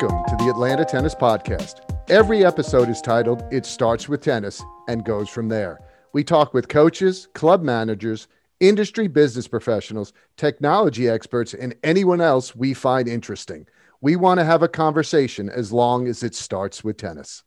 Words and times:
Welcome 0.00 0.24
to 0.28 0.44
the 0.44 0.48
Atlanta 0.48 0.84
Tennis 0.84 1.16
Podcast. 1.16 1.80
Every 2.08 2.44
episode 2.44 2.88
is 2.88 3.00
titled 3.00 3.42
It 3.50 3.66
Starts 3.66 4.08
with 4.08 4.20
Tennis 4.20 4.62
and 4.86 5.04
Goes 5.04 5.28
From 5.28 5.48
There. 5.48 5.80
We 6.12 6.22
talk 6.22 6.54
with 6.54 6.68
coaches, 6.68 7.26
club 7.34 7.64
managers, 7.64 8.28
industry 8.60 9.08
business 9.08 9.48
professionals, 9.48 10.12
technology 10.36 11.08
experts, 11.08 11.52
and 11.52 11.74
anyone 11.82 12.20
else 12.20 12.54
we 12.54 12.74
find 12.74 13.08
interesting. 13.08 13.66
We 14.00 14.14
want 14.14 14.38
to 14.38 14.44
have 14.44 14.62
a 14.62 14.68
conversation 14.68 15.50
as 15.50 15.72
long 15.72 16.06
as 16.06 16.22
it 16.22 16.36
starts 16.36 16.84
with 16.84 16.96
tennis. 16.96 17.42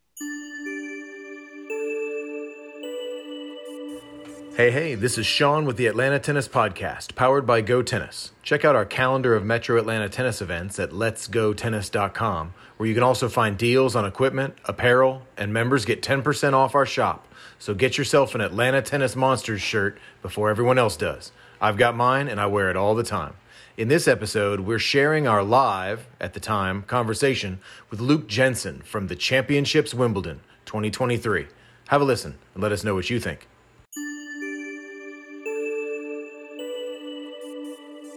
Hey, 4.53 4.69
hey, 4.69 4.95
this 4.95 5.17
is 5.17 5.25
Shaun 5.25 5.63
with 5.63 5.77
the 5.77 5.87
Atlanta 5.87 6.19
Tennis 6.19 6.49
Podcast, 6.49 7.15
powered 7.15 7.47
by 7.47 7.61
Go 7.61 7.81
Tennis. 7.81 8.33
Check 8.43 8.65
out 8.65 8.75
our 8.75 8.83
calendar 8.83 9.33
of 9.33 9.45
Metro 9.45 9.77
Atlanta 9.79 10.09
tennis 10.09 10.41
events 10.41 10.77
at 10.77 10.89
letsgotennis.com, 10.89 12.53
where 12.75 12.89
you 12.89 12.93
can 12.93 13.01
also 13.01 13.29
find 13.29 13.57
deals 13.57 13.95
on 13.95 14.03
equipment, 14.05 14.55
apparel, 14.65 15.21
and 15.37 15.53
members 15.53 15.85
get 15.85 16.01
10% 16.01 16.51
off 16.51 16.75
our 16.75 16.85
shop. 16.85 17.29
So 17.59 17.73
get 17.73 17.97
yourself 17.97 18.35
an 18.35 18.41
Atlanta 18.41 18.81
Tennis 18.81 19.15
Monsters 19.15 19.61
shirt 19.61 19.97
before 20.21 20.49
everyone 20.49 20.77
else 20.77 20.97
does. 20.97 21.31
I've 21.61 21.77
got 21.77 21.95
mine 21.95 22.27
and 22.27 22.39
I 22.39 22.47
wear 22.47 22.69
it 22.69 22.75
all 22.75 22.93
the 22.93 23.03
time. 23.03 23.35
In 23.77 23.87
this 23.87 24.05
episode, 24.05 24.59
we're 24.59 24.79
sharing 24.79 25.29
our 25.29 25.43
live, 25.43 26.07
at 26.19 26.33
the 26.33 26.41
time, 26.41 26.81
conversation 26.83 27.61
with 27.89 28.01
Luke 28.01 28.27
Jensen 28.27 28.81
from 28.81 29.07
the 29.07 29.15
Championships 29.15 29.93
Wimbledon 29.93 30.41
2023. 30.65 31.47
Have 31.87 32.01
a 32.01 32.05
listen 32.05 32.37
and 32.53 32.61
let 32.61 32.73
us 32.73 32.83
know 32.83 32.95
what 32.95 33.09
you 33.09 33.17
think. 33.17 33.47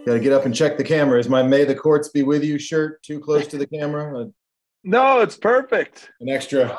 Got 0.07 0.15
to 0.15 0.21
get 0.21 0.33
up 0.33 0.45
and 0.45 0.55
check 0.55 0.77
the 0.77 0.85
camera. 0.85 1.19
Is 1.19 1.29
my 1.29 1.43
"May 1.43 1.65
the 1.65 1.75
Courts 1.75 2.09
Be 2.09 2.23
with 2.23 2.45
You" 2.45 2.59
shirt 2.59 3.03
too 3.03 3.21
close 3.21 3.47
to 3.49 3.59
the 3.59 3.67
camera? 3.79 4.25
Uh, 4.25 4.27
no, 4.83 5.21
it's 5.21 5.37
perfect. 5.37 6.11
An 6.21 6.29
extra, 6.29 6.79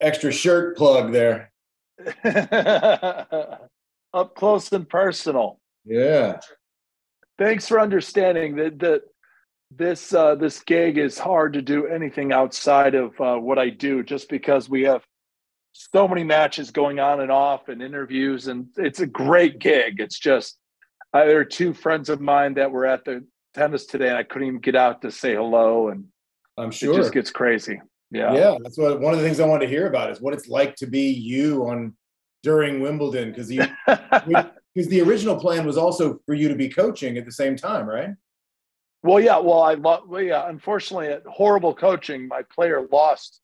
extra 0.00 0.32
shirt 0.32 0.76
plug 0.76 1.12
there. 1.12 1.52
Up 4.12 4.34
close 4.34 4.72
and 4.72 4.88
personal. 4.88 5.60
Yeah. 5.84 6.40
Thanks 7.38 7.68
for 7.68 7.80
understanding 7.80 8.56
that 8.56 8.80
that 8.80 9.02
this 9.70 10.12
uh, 10.12 10.34
this 10.34 10.60
gig 10.60 10.98
is 10.98 11.18
hard 11.18 11.52
to 11.52 11.62
do 11.62 11.86
anything 11.86 12.32
outside 12.32 12.94
of 12.96 13.20
uh, 13.20 13.36
what 13.36 13.58
I 13.58 13.70
do, 13.70 14.02
just 14.02 14.28
because 14.28 14.68
we 14.68 14.82
have 14.82 15.04
so 15.72 16.08
many 16.08 16.24
matches 16.24 16.72
going 16.72 16.98
on 16.98 17.20
and 17.20 17.30
off 17.30 17.68
and 17.68 17.82
interviews, 17.82 18.48
and 18.48 18.66
it's 18.76 18.98
a 18.98 19.06
great 19.06 19.60
gig. 19.60 20.00
It's 20.00 20.18
just 20.18 20.58
uh, 21.12 21.24
there 21.24 21.38
are 21.38 21.44
two 21.44 21.72
friends 21.72 22.08
of 22.08 22.20
mine 22.20 22.54
that 22.54 22.70
were 22.70 22.86
at 22.86 23.04
the 23.04 23.24
tennis 23.54 23.86
today, 23.86 24.08
and 24.08 24.16
I 24.16 24.22
couldn't 24.22 24.48
even 24.48 24.60
get 24.60 24.76
out 24.76 25.02
to 25.02 25.10
say 25.10 25.34
hello. 25.34 25.88
And 25.88 26.04
I'm 26.56 26.70
sure 26.70 26.92
it 26.92 26.96
just 26.96 27.12
gets 27.12 27.30
crazy. 27.30 27.80
Yeah, 28.10 28.34
yeah. 28.34 28.56
That's 28.62 28.78
what 28.78 29.00
one 29.00 29.12
of 29.12 29.20
the 29.20 29.24
things 29.24 29.40
I 29.40 29.46
wanted 29.46 29.66
to 29.66 29.70
hear 29.70 29.86
about 29.86 30.10
is 30.10 30.20
what 30.20 30.34
it's 30.34 30.48
like 30.48 30.76
to 30.76 30.86
be 30.86 31.10
you 31.10 31.68
on 31.68 31.94
during 32.42 32.80
Wimbledon 32.80 33.30
because 33.30 33.50
you 33.50 33.62
because 33.86 34.88
the 34.88 35.00
original 35.00 35.36
plan 35.36 35.66
was 35.66 35.76
also 35.76 36.20
for 36.24 36.34
you 36.34 36.48
to 36.48 36.54
be 36.54 36.68
coaching 36.68 37.18
at 37.18 37.24
the 37.24 37.32
same 37.32 37.56
time, 37.56 37.86
right? 37.86 38.10
Well, 39.02 39.20
yeah. 39.20 39.38
Well, 39.38 39.62
I 39.62 39.74
love. 39.74 40.04
well, 40.08 40.22
yeah. 40.22 40.48
Unfortunately, 40.48 41.16
horrible 41.26 41.74
coaching. 41.74 42.28
My 42.28 42.42
player 42.42 42.86
lost 42.90 43.40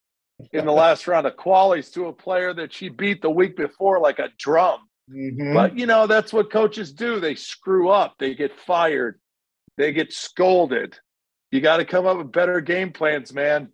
in 0.53 0.65
the 0.67 0.73
last 0.85 1.07
round 1.07 1.27
of 1.27 1.37
qualies 1.37 1.93
to 1.95 2.07
a 2.07 2.13
player 2.13 2.53
that 2.55 2.73
she 2.73 2.89
beat 2.89 3.23
the 3.23 3.31
week 3.31 3.57
before 3.57 4.01
like 4.01 4.19
a 4.19 4.31
drum. 4.39 4.81
Mm-hmm. 5.11 5.55
But 5.55 5.79
you 5.79 5.87
know, 5.87 6.07
that's 6.07 6.33
what 6.33 6.51
coaches 6.51 6.93
do. 6.93 7.21
They 7.21 7.35
screw 7.35 7.91
up, 7.91 8.15
they 8.19 8.35
get 8.35 8.59
fired, 8.59 9.21
they 9.77 9.93
get 9.93 10.13
scolded. 10.13 10.99
You 11.51 11.61
got 11.61 11.77
to 11.77 11.85
come 11.85 12.07
up 12.07 12.19
with 12.19 12.33
better 12.33 12.61
game 12.61 12.93
plans, 12.93 13.33
man. 13.33 13.69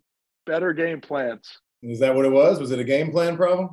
Better 0.45 0.73
game 0.73 1.01
plans. 1.01 1.47
Is 1.81 1.99
that 1.99 2.15
what 2.15 2.25
it 2.25 2.31
was? 2.31 2.59
Was 2.59 2.71
it 2.71 2.79
a 2.79 2.83
game 2.83 3.11
plan 3.11 3.35
problem? 3.35 3.69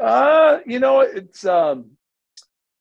Uh, 0.00 0.58
you 0.66 0.78
know, 0.78 1.00
it's 1.00 1.44
um 1.44 1.90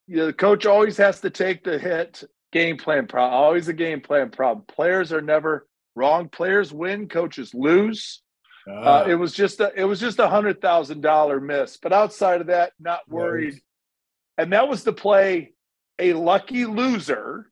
you 0.08 0.18
know, 0.18 0.26
the 0.28 0.34
coach 0.34 0.66
always 0.66 0.98
has 0.98 1.22
to 1.22 1.30
take 1.30 1.64
the 1.64 1.78
hit. 1.78 2.24
Game 2.52 2.76
plan 2.76 3.08
problem, 3.08 3.34
always 3.34 3.70
a 3.70 3.74
game 3.74 4.02
plan 4.02 4.30
problem. 4.30 4.66
Players 4.68 5.14
are 5.14 5.22
never 5.22 5.68
wrong. 5.96 6.28
Players 6.28 6.74
win, 6.74 7.08
coaches 7.08 7.54
lose. 7.54 8.22
Uh, 8.70 8.74
ah. 8.76 9.06
it 9.06 9.16
was 9.16 9.34
just 9.34 9.62
a 9.62 9.72
it 9.74 9.86
was 9.86 10.02
just 10.02 10.20
a 10.20 10.28
hundred 10.28 10.62
thousand 10.62 11.00
dollar 11.00 11.40
miss. 11.40 11.78
But 11.82 11.94
outside 11.94 12.42
of 12.42 12.48
that, 12.48 12.74
not 12.78 13.08
worried 13.08 13.62
and 14.38 14.54
that 14.54 14.68
was 14.68 14.84
to 14.84 14.94
play 14.94 15.54
a 16.00 16.14
lucky 16.14 16.66
loser 16.66 17.52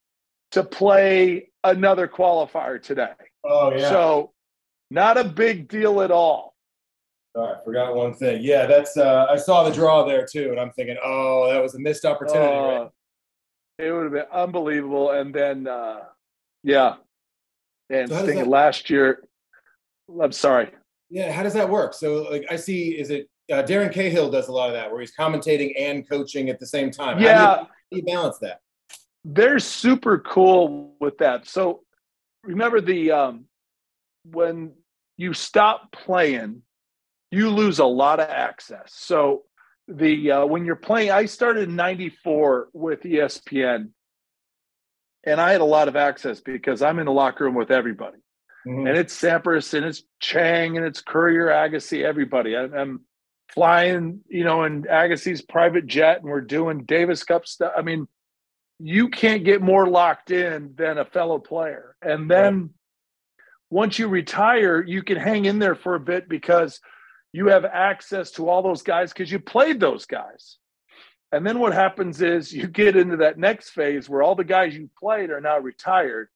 to 0.52 0.64
play 0.64 1.50
another 1.64 2.08
qualifier 2.08 2.82
today. 2.82 3.14
Oh 3.44 3.72
yeah. 3.72 3.90
So 3.90 4.34
not 4.92 5.18
a 5.18 5.24
big 5.24 5.68
deal 5.68 6.02
at 6.02 6.12
all. 6.12 6.56
All 7.36 7.48
right, 7.48 7.64
forgot 7.64 7.96
one 7.96 8.14
thing. 8.14 8.42
Yeah, 8.42 8.66
that's 8.66 8.98
uh 8.98 9.28
I 9.30 9.36
saw 9.36 9.64
the 9.64 9.74
draw 9.74 10.04
there 10.04 10.26
too, 10.26 10.50
and 10.52 10.60
I'm 10.60 10.72
thinking, 10.72 10.98
oh, 11.04 11.52
that 11.52 11.62
was 11.62 11.76
a 11.76 11.80
missed 11.80 12.06
opportunity. 12.06 12.52
Uh, 12.52 12.80
right? 12.82 12.90
It 13.78 13.92
would 13.92 14.04
have 14.04 14.12
been 14.12 14.26
unbelievable. 14.32 15.12
And 15.12 15.34
then 15.34 15.68
uh 15.68 16.02
yeah. 16.64 16.96
And 17.90 18.10
so 18.10 18.18
thinking 18.18 18.46
that... 18.46 18.48
last 18.48 18.90
year, 18.90 19.24
I'm 20.22 20.32
sorry. 20.32 20.70
Yeah, 21.10 21.32
how 21.32 21.44
does 21.44 21.54
that 21.54 21.70
work? 21.70 21.94
So 21.94 22.24
like 22.30 22.46
I 22.50 22.56
see 22.56 22.90
is 22.90 23.10
it 23.12 23.30
uh, 23.52 23.64
Darren 23.64 23.92
Cahill 23.92 24.30
does 24.30 24.48
a 24.48 24.52
lot 24.52 24.70
of 24.70 24.74
that, 24.74 24.92
where 24.92 25.02
he's 25.02 25.16
commentating 25.16 25.74
and 25.78 26.08
coaching 26.08 26.50
at 26.50 26.60
the 26.60 26.66
same 26.66 26.92
time. 26.92 27.20
Yeah, 27.20 27.38
how 27.38 27.56
do 27.56 27.62
you, 27.62 27.66
how 27.66 27.74
do 27.92 27.98
you 27.98 28.04
balance 28.04 28.38
that? 28.40 28.62
They're 29.26 29.60
super 29.60 30.20
cool 30.20 30.96
with 31.00 31.18
that. 31.18 31.48
So 31.48 31.82
remember 32.44 32.82
the 32.82 33.12
um, 33.12 33.46
when 34.26 34.74
you 35.18 35.34
stop 35.34 35.92
playing, 35.92 36.62
you 37.32 37.50
lose 37.50 37.80
a 37.80 37.86
lot 37.86 38.20
of 38.20 38.30
access. 38.30 38.94
So 38.96 39.44
the 39.88 40.32
uh, 40.32 40.46
when 40.46 40.66
you're 40.66 40.76
playing, 40.76 41.12
I 41.12 41.26
started 41.26 41.70
in 41.70 41.76
'94 41.76 42.70
with 42.74 43.02
ESPN, 43.02 43.90
and 45.24 45.42
I 45.42 45.52
had 45.52 45.62
a 45.62 45.66
lot 45.66 45.88
of 45.88 45.96
access 45.96 46.40
because 46.40 46.82
I'm 46.82 47.00
in 47.00 47.06
the 47.06 47.12
locker 47.12 47.44
room 47.44 47.56
with 47.56 47.72
everybody. 47.72 48.18
Mm-hmm. 48.68 48.88
And 48.88 48.98
it's 48.98 49.20
Sampras 49.20 49.74
and 49.74 49.86
it's 49.86 50.04
Chang 50.20 50.78
and 50.78 50.86
it's 50.86 51.02
Courier 51.02 51.48
Agassi, 51.48 52.04
everybody. 52.04 52.56
I, 52.56 52.64
I'm 52.64 53.02
flying, 53.54 54.22
you 54.28 54.44
know, 54.44 54.64
in 54.64 54.84
Agassi's 54.84 55.42
private 55.42 55.88
jet 55.88 56.22
and 56.22 56.30
we're 56.30 56.42
doing 56.42 56.84
Davis 56.86 57.24
Cup 57.24 57.48
stuff. 57.48 57.74
I 57.76 57.82
mean, 57.82 58.08
you 58.80 59.10
can't 59.10 59.44
get 59.44 59.62
more 59.62 59.88
locked 59.88 60.32
in 60.32 60.74
than 60.76 60.98
a 60.98 61.06
fellow 61.06 61.40
player. 61.40 61.96
And 62.02 62.30
then 62.30 62.72
once 63.70 64.00
you 64.00 64.08
retire, 64.08 64.82
you 64.82 65.04
can 65.04 65.18
hang 65.18 65.46
in 65.46 65.60
there 65.60 65.76
for 65.76 65.96
a 65.96 66.00
bit 66.00 66.30
because 66.30 66.80
you 67.34 67.48
have 67.48 67.66
access 67.66 68.32
to 68.32 68.50
all 68.50 68.62
those 68.62 68.82
guys 68.82 69.12
because 69.12 69.32
you 69.32 69.40
played 69.40 69.80
those 69.80 70.06
guys. 70.06 70.58
And 71.32 71.46
then 71.46 71.60
what 71.60 71.74
happens 71.74 72.22
is 72.22 72.52
you 72.52 72.68
get 72.68 72.96
into 72.96 73.18
that 73.18 73.38
next 73.38 73.70
phase 73.70 74.10
where 74.10 74.24
all 74.24 74.36
the 74.36 74.44
guys 74.44 74.76
you 74.76 74.90
played 74.98 75.30
are 75.30 75.42
now 75.42 75.60
retired. 75.60 76.30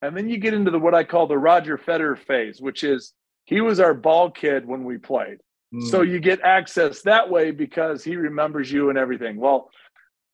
And 0.00 0.16
then 0.16 0.28
you 0.28 0.38
get 0.38 0.54
into 0.54 0.72
the 0.72 0.80
what 0.80 0.94
I 0.94 1.04
call 1.04 1.28
the 1.28 1.38
Roger 1.38 1.78
Federer 1.78 2.18
phase, 2.18 2.60
which 2.60 2.82
is 2.82 3.12
he 3.44 3.60
was 3.60 3.78
our 3.78 3.94
ball 3.94 4.30
kid 4.30 4.66
when 4.66 4.82
we 4.84 4.98
played. 4.98 5.38
So 5.80 6.00
mm. 6.00 6.10
you 6.10 6.20
get 6.20 6.40
access 6.42 7.02
that 7.02 7.30
way 7.30 7.50
because 7.50 8.04
he 8.04 8.16
remembers 8.16 8.70
you 8.70 8.90
and 8.90 8.98
everything. 8.98 9.36
Well, 9.36 9.70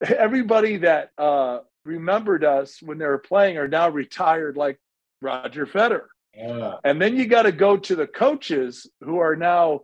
everybody 0.05 0.79
that 0.79 1.11
uh, 1.17 1.61
remembered 1.85 2.45
us 2.45 2.83
when 2.83 2.99
they 2.99 3.07
were 3.07 3.19
playing 3.19 3.57
are 3.57 3.69
now 3.69 3.89
retired, 3.89 4.57
like 4.57 4.81
Roger 5.23 5.67
Federer. 5.67 6.07
Yeah. 6.35 6.75
And 6.85 7.01
then 7.01 7.17
you 7.17 7.27
got 7.27 7.43
to 7.43 7.53
go 7.53 7.77
to 7.77 7.97
the 7.97 8.07
coaches 8.07 8.87
who 9.01 9.19
are 9.19 9.37
now 9.37 9.83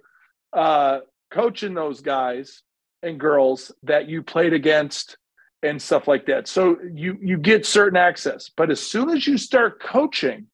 uh, 0.53 1.01
coaching 1.31 1.75
those 1.75 2.01
guys 2.01 2.63
and 3.03 3.19
girls 3.19 3.73
that 3.85 4.09
you 4.09 4.23
played 4.23 4.53
against 4.53 5.17
and 5.63 5.81
stuff 5.81 6.07
like 6.07 6.27
that. 6.27 6.47
So 6.47 6.79
you 6.93 7.19
you 7.21 7.39
get 7.39 7.65
certain 7.65 7.97
access, 7.97 8.51
but 8.57 8.71
as 8.71 8.81
soon 8.81 9.11
as 9.11 9.27
you 9.27 9.39
start 9.39 9.81
coaching, 9.81 10.47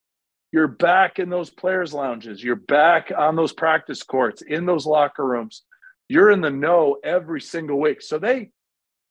you're 0.52 0.69
back 0.69 1.19
in 1.19 1.31
those 1.31 1.50
players' 1.50 1.94
lounges. 1.94 2.43
You're 2.43 2.56
back 2.56 3.12
on 3.17 3.37
those 3.37 3.52
practice 3.52 4.02
courts, 4.02 4.43
in 4.43 4.67
those 4.67 4.87
locker 4.87 5.25
rooms. 5.25 5.62
You're 6.08 6.31
in 6.31 6.41
the 6.41 6.50
know 6.50 6.97
every 7.05 7.41
single 7.41 7.79
week. 7.81 8.02
So 8.02 8.19
they 8.19 8.50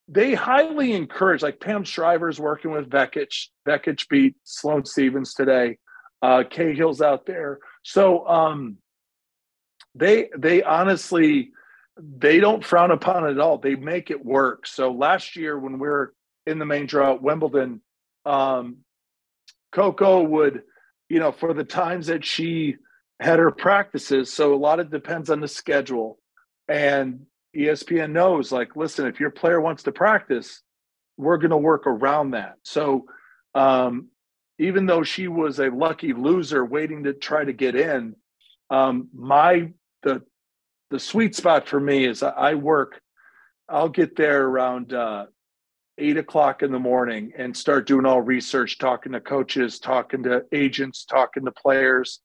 they 0.07 0.33
highly 0.33 0.93
encourage, 0.93 1.43
like 1.43 1.59
Pam 1.59 1.83
Shriver's 1.83 2.39
working 2.39 2.71
with 2.71 2.89
Vekic. 2.89 3.47
Vekic 3.67 4.09
beat 4.09 4.35
Sloane 4.43 4.83
Stevens 4.83 5.33
today. 5.33 5.77
Uh, 6.21 6.43
Cahill's 6.49 7.01
out 7.01 7.25
there. 7.25 7.59
So 7.83 8.27
um, 8.27 8.77
they 9.95 10.29
they 10.37 10.61
honestly 10.63 11.51
they 11.97 12.39
don't 12.39 12.65
frown 12.65 12.91
upon 12.91 13.27
it 13.27 13.31
at 13.31 13.39
all. 13.39 13.57
They 13.57 13.75
make 13.75 14.09
it 14.09 14.25
work. 14.25 14.67
So 14.67 14.91
last 14.91 15.35
year 15.35 15.57
when 15.57 15.79
we 15.79 15.87
are 15.87 16.13
in 16.45 16.59
the 16.59 16.65
main 16.65 16.85
draw 16.85 17.13
at 17.13 17.21
Wimbledon, 17.21 17.81
um, 18.25 18.77
Coco 19.71 20.23
would 20.23 20.63
you 21.09 21.19
know, 21.19 21.31
for 21.31 21.53
the 21.53 21.63
times 21.63 22.07
that 22.07 22.23
she 22.23 22.77
had 23.19 23.39
her 23.39 23.51
practices. 23.51 24.31
So 24.31 24.53
a 24.53 24.55
lot 24.55 24.79
of 24.79 24.91
depends 24.91 25.29
on 25.29 25.41
the 25.41 25.47
schedule. 25.47 26.19
And 26.67 27.25
ESPN 27.55 28.11
knows, 28.11 28.51
like, 28.51 28.75
listen, 28.75 29.07
if 29.07 29.19
your 29.19 29.31
player 29.31 29.59
wants 29.59 29.83
to 29.83 29.91
practice, 29.91 30.61
we're 31.17 31.37
going 31.37 31.49
to 31.49 31.57
work 31.57 31.87
around 31.87 32.31
that. 32.31 32.55
So, 32.63 33.05
um, 33.55 34.09
even 34.59 34.85
though 34.85 35.03
she 35.03 35.27
was 35.27 35.59
a 35.59 35.69
lucky 35.69 36.13
loser 36.13 36.63
waiting 36.63 37.03
to 37.03 37.13
try 37.13 37.43
to 37.43 37.53
get 37.53 37.75
in, 37.75 38.15
um, 38.69 39.09
my 39.13 39.71
the 40.03 40.21
the 40.91 40.99
sweet 40.99 41.35
spot 41.35 41.67
for 41.67 41.79
me 41.79 42.05
is 42.05 42.21
I 42.23 42.55
work. 42.55 43.01
I'll 43.67 43.89
get 43.89 44.15
there 44.15 44.45
around 44.45 44.93
uh, 44.93 45.25
eight 45.99 46.17
o'clock 46.17 46.63
in 46.63 46.71
the 46.71 46.79
morning 46.79 47.31
and 47.37 47.55
start 47.55 47.87
doing 47.87 48.05
all 48.05 48.21
research, 48.21 48.77
talking 48.77 49.11
to 49.11 49.19
coaches, 49.19 49.79
talking 49.79 50.23
to 50.23 50.43
agents, 50.51 51.05
talking 51.05 51.45
to 51.45 51.51
players, 51.51 52.21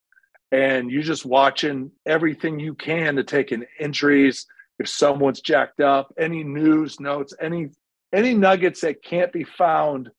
and 0.52 0.90
you're 0.90 1.02
just 1.02 1.26
watching 1.26 1.90
everything 2.06 2.60
you 2.60 2.74
can 2.74 3.16
to 3.16 3.24
take 3.24 3.52
in 3.52 3.66
injuries. 3.80 4.46
If 4.78 4.88
someone's 4.88 5.40
jacked 5.40 5.80
up, 5.80 6.12
any 6.18 6.44
news 6.44 7.00
notes, 7.00 7.34
any 7.40 7.70
any 8.12 8.34
nuggets 8.34 8.80
that 8.82 9.02
can't 9.02 9.32
be 9.32 9.44
found 9.44 10.10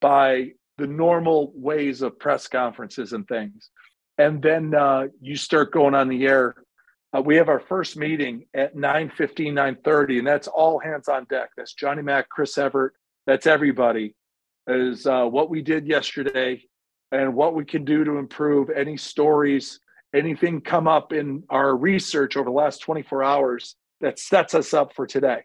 by 0.00 0.52
the 0.78 0.86
normal 0.86 1.52
ways 1.54 2.02
of 2.02 2.18
press 2.18 2.48
conferences 2.48 3.12
and 3.12 3.26
things. 3.28 3.70
And 4.18 4.42
then 4.42 4.74
uh, 4.74 5.06
you 5.20 5.36
start 5.36 5.72
going 5.72 5.94
on 5.94 6.08
the 6.08 6.26
air. 6.26 6.54
Uh, 7.16 7.20
we 7.20 7.36
have 7.36 7.48
our 7.48 7.60
first 7.60 7.96
meeting 7.96 8.46
at 8.54 8.74
9 8.74 9.12
15, 9.16 9.54
9 9.54 9.76
30, 9.84 10.18
and 10.18 10.26
that's 10.26 10.48
all 10.48 10.80
hands 10.80 11.08
on 11.08 11.24
deck. 11.30 11.50
That's 11.56 11.72
Johnny 11.72 12.02
Mack, 12.02 12.28
Chris 12.28 12.58
Evert, 12.58 12.94
that's 13.26 13.46
everybody. 13.46 14.14
Is 14.66 15.06
uh, 15.06 15.26
what 15.26 15.50
we 15.50 15.60
did 15.60 15.86
yesterday 15.86 16.62
and 17.12 17.34
what 17.34 17.54
we 17.54 17.64
can 17.64 17.84
do 17.84 18.02
to 18.04 18.16
improve 18.16 18.70
any 18.70 18.96
stories, 18.96 19.78
anything 20.14 20.60
come 20.60 20.88
up 20.88 21.12
in 21.12 21.44
our 21.50 21.76
research 21.76 22.36
over 22.36 22.46
the 22.46 22.50
last 22.50 22.78
24 22.78 23.22
hours 23.22 23.76
that 24.00 24.18
sets 24.18 24.54
us 24.54 24.72
up 24.72 24.94
for 24.94 25.06
today. 25.06 25.42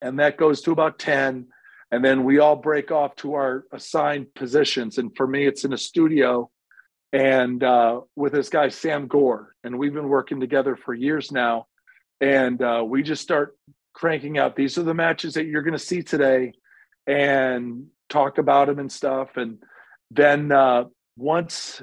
And 0.00 0.18
that 0.18 0.38
goes 0.38 0.62
to 0.62 0.72
about 0.72 0.98
10 0.98 1.46
and 1.90 2.04
then 2.04 2.24
we 2.24 2.38
all 2.38 2.56
break 2.56 2.90
off 2.90 3.16
to 3.16 3.34
our 3.34 3.64
assigned 3.72 4.32
positions 4.34 4.98
and 4.98 5.14
for 5.16 5.26
me 5.26 5.46
it's 5.46 5.64
in 5.64 5.72
a 5.72 5.78
studio 5.78 6.50
and 7.12 7.64
uh, 7.64 8.00
with 8.16 8.32
this 8.32 8.48
guy 8.48 8.68
sam 8.68 9.06
gore 9.06 9.54
and 9.64 9.78
we've 9.78 9.94
been 9.94 10.08
working 10.08 10.40
together 10.40 10.76
for 10.76 10.94
years 10.94 11.32
now 11.32 11.66
and 12.20 12.62
uh, 12.62 12.82
we 12.86 13.02
just 13.02 13.22
start 13.22 13.56
cranking 13.92 14.38
out. 14.38 14.56
These 14.56 14.78
are 14.78 14.82
the 14.82 14.94
matches 14.94 15.34
that 15.34 15.46
you're 15.46 15.62
going 15.62 15.72
to 15.72 15.78
see 15.78 16.02
today 16.02 16.52
and 17.06 17.86
talk 18.08 18.38
about 18.38 18.68
them 18.68 18.78
and 18.78 18.90
stuff. 18.90 19.36
And 19.36 19.58
then 20.10 20.52
uh, 20.52 20.84
once 21.16 21.82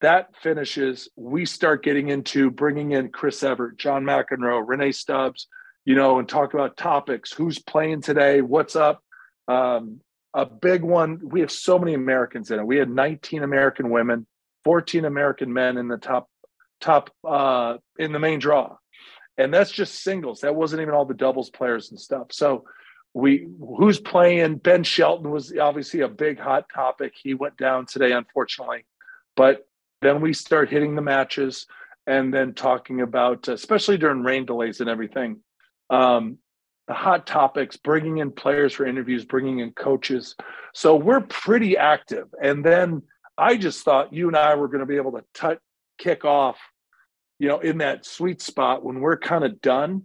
that 0.00 0.28
finishes 0.40 1.08
we 1.16 1.44
start 1.44 1.82
getting 1.82 2.08
into 2.08 2.52
bringing 2.52 2.92
in 2.92 3.10
chris 3.10 3.42
evert 3.42 3.76
john 3.76 4.04
mcenroe 4.04 4.64
rennae 4.64 4.92
stubbs 4.92 5.48
you 5.88 5.94
know 5.94 6.18
and 6.18 6.28
talk 6.28 6.52
about 6.52 6.76
topics. 6.76 7.32
Who's 7.32 7.58
playing 7.58 8.02
today? 8.02 8.42
What's 8.42 8.76
up? 8.76 9.02
Um, 9.48 10.02
a 10.34 10.44
big 10.44 10.82
one. 10.82 11.18
We 11.24 11.40
have 11.40 11.50
so 11.50 11.78
many 11.78 11.94
Americans 11.94 12.50
in 12.50 12.60
it. 12.60 12.66
We 12.66 12.76
had 12.76 12.90
19 12.90 13.42
American 13.42 13.88
women, 13.88 14.26
14 14.64 15.06
American 15.06 15.50
men 15.50 15.78
in 15.78 15.88
the 15.88 15.96
top 15.96 16.28
top 16.82 17.08
uh, 17.26 17.78
in 17.98 18.12
the 18.12 18.18
main 18.18 18.38
draw, 18.38 18.76
and 19.38 19.54
that's 19.54 19.70
just 19.70 20.02
singles. 20.02 20.40
That 20.40 20.54
wasn't 20.54 20.82
even 20.82 20.94
all 20.94 21.04
the 21.04 21.14
doubles 21.14 21.50
players 21.50 21.90
and 21.90 21.98
stuff. 21.98 22.28
So 22.32 22.64
we 23.14 23.48
who's 23.78 23.98
playing? 23.98 24.56
Ben 24.56 24.84
Shelton 24.84 25.30
was 25.30 25.56
obviously 25.56 26.00
a 26.00 26.08
big 26.08 26.38
hot 26.38 26.66
topic. 26.74 27.14
He 27.20 27.34
went 27.34 27.56
down 27.56 27.86
today, 27.86 28.12
unfortunately, 28.12 28.84
but 29.36 29.66
then 30.02 30.20
we 30.20 30.34
start 30.34 30.68
hitting 30.68 30.94
the 30.94 31.02
matches 31.02 31.66
and 32.06 32.32
then 32.32 32.54
talking 32.54 33.00
about, 33.00 33.48
especially 33.48 33.98
during 33.98 34.22
rain 34.22 34.44
delays 34.44 34.80
and 34.80 34.90
everything. 34.90 35.40
Um, 35.90 36.38
the 36.86 36.94
hot 36.94 37.26
topics, 37.26 37.76
bringing 37.76 38.18
in 38.18 38.32
players 38.32 38.72
for 38.72 38.86
interviews, 38.86 39.24
bringing 39.24 39.58
in 39.58 39.72
coaches. 39.72 40.34
So 40.72 40.96
we're 40.96 41.20
pretty 41.20 41.76
active. 41.76 42.28
And 42.42 42.64
then 42.64 43.02
I 43.36 43.56
just 43.58 43.84
thought 43.84 44.12
you 44.12 44.26
and 44.28 44.36
I 44.36 44.54
were 44.54 44.68
going 44.68 44.80
to 44.80 44.86
be 44.86 44.96
able 44.96 45.20
to 45.34 45.58
kick 45.98 46.24
off, 46.24 46.56
you 47.38 47.48
know, 47.48 47.60
in 47.60 47.78
that 47.78 48.04
sweet 48.04 48.42
spot 48.42 48.84
when 48.84 49.00
we're 49.00 49.16
kind 49.16 49.44
of 49.44 49.60
done, 49.60 50.04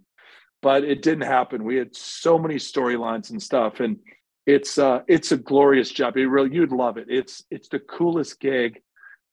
but 0.61 0.83
it 0.83 1.01
didn't 1.01 1.27
happen. 1.27 1.63
We 1.63 1.77
had 1.77 1.95
so 1.95 2.37
many 2.37 2.55
storylines 2.55 3.29
and 3.31 3.41
stuff, 3.41 3.79
and 3.79 3.97
it's 4.45 4.77
uh, 4.77 5.01
it's 5.07 5.31
a 5.31 5.37
glorious 5.37 5.89
job. 5.89 6.17
It 6.17 6.27
really, 6.27 6.53
you'd 6.53 6.71
love 6.71 6.97
it. 6.97 7.07
It's 7.09 7.43
it's 7.49 7.69
the 7.69 7.79
coolest 7.79 8.39
gig 8.39 8.81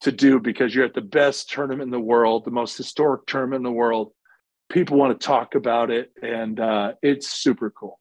to 0.03 0.13
do 0.13 0.41
because 0.41 0.75
you're 0.75 0.87
at 0.87 0.95
the 0.95 1.01
best 1.01 1.51
tournament 1.51 1.83
in 1.83 1.91
the 1.91 2.01
world, 2.01 2.45
the 2.45 2.51
most 2.51 2.77
historic 2.77 3.27
tournament 3.27 3.59
in 3.59 3.65
the 3.65 3.73
world 3.73 4.13
people 4.71 4.97
want 4.97 5.19
to 5.19 5.27
talk 5.27 5.55
about 5.55 5.91
it, 5.91 6.13
and 6.23 6.59
uh, 6.59 6.93
it's 7.03 7.29
super 7.29 7.71
cool. 7.71 8.01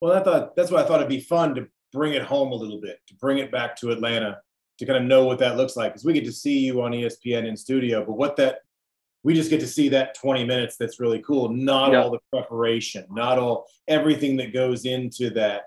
Well, 0.00 0.12
I 0.12 0.22
thought 0.22 0.56
that's 0.56 0.70
why 0.70 0.82
I 0.82 0.84
thought 0.84 0.96
it'd 0.96 1.08
be 1.08 1.20
fun 1.20 1.54
to 1.54 1.66
bring 1.92 2.12
it 2.12 2.22
home 2.22 2.52
a 2.52 2.54
little 2.54 2.80
bit, 2.80 2.98
to 3.08 3.14
bring 3.14 3.38
it 3.38 3.50
back 3.50 3.76
to 3.76 3.90
Atlanta, 3.90 4.38
to 4.78 4.86
kind 4.86 4.98
of 4.98 5.04
know 5.04 5.24
what 5.24 5.38
that 5.38 5.56
looks 5.56 5.76
like. 5.76 5.92
Because 5.92 6.04
we 6.04 6.12
get 6.12 6.24
to 6.24 6.32
see 6.32 6.58
you 6.58 6.82
on 6.82 6.92
ESPN 6.92 7.46
in 7.46 7.56
studio, 7.56 8.04
but 8.04 8.14
what 8.14 8.36
that 8.36 8.58
we 9.22 9.34
just 9.34 9.50
get 9.50 9.60
to 9.60 9.66
see 9.66 9.88
that 9.90 10.14
20 10.14 10.44
minutes 10.44 10.76
that's 10.78 11.00
really 11.00 11.20
cool 11.20 11.48
not 11.48 11.94
all 11.94 12.10
the 12.10 12.18
preparation 12.32 13.04
not 13.10 13.38
all 13.38 13.66
everything 13.88 14.36
that 14.36 14.52
goes 14.52 14.84
into 14.84 15.30
that 15.30 15.66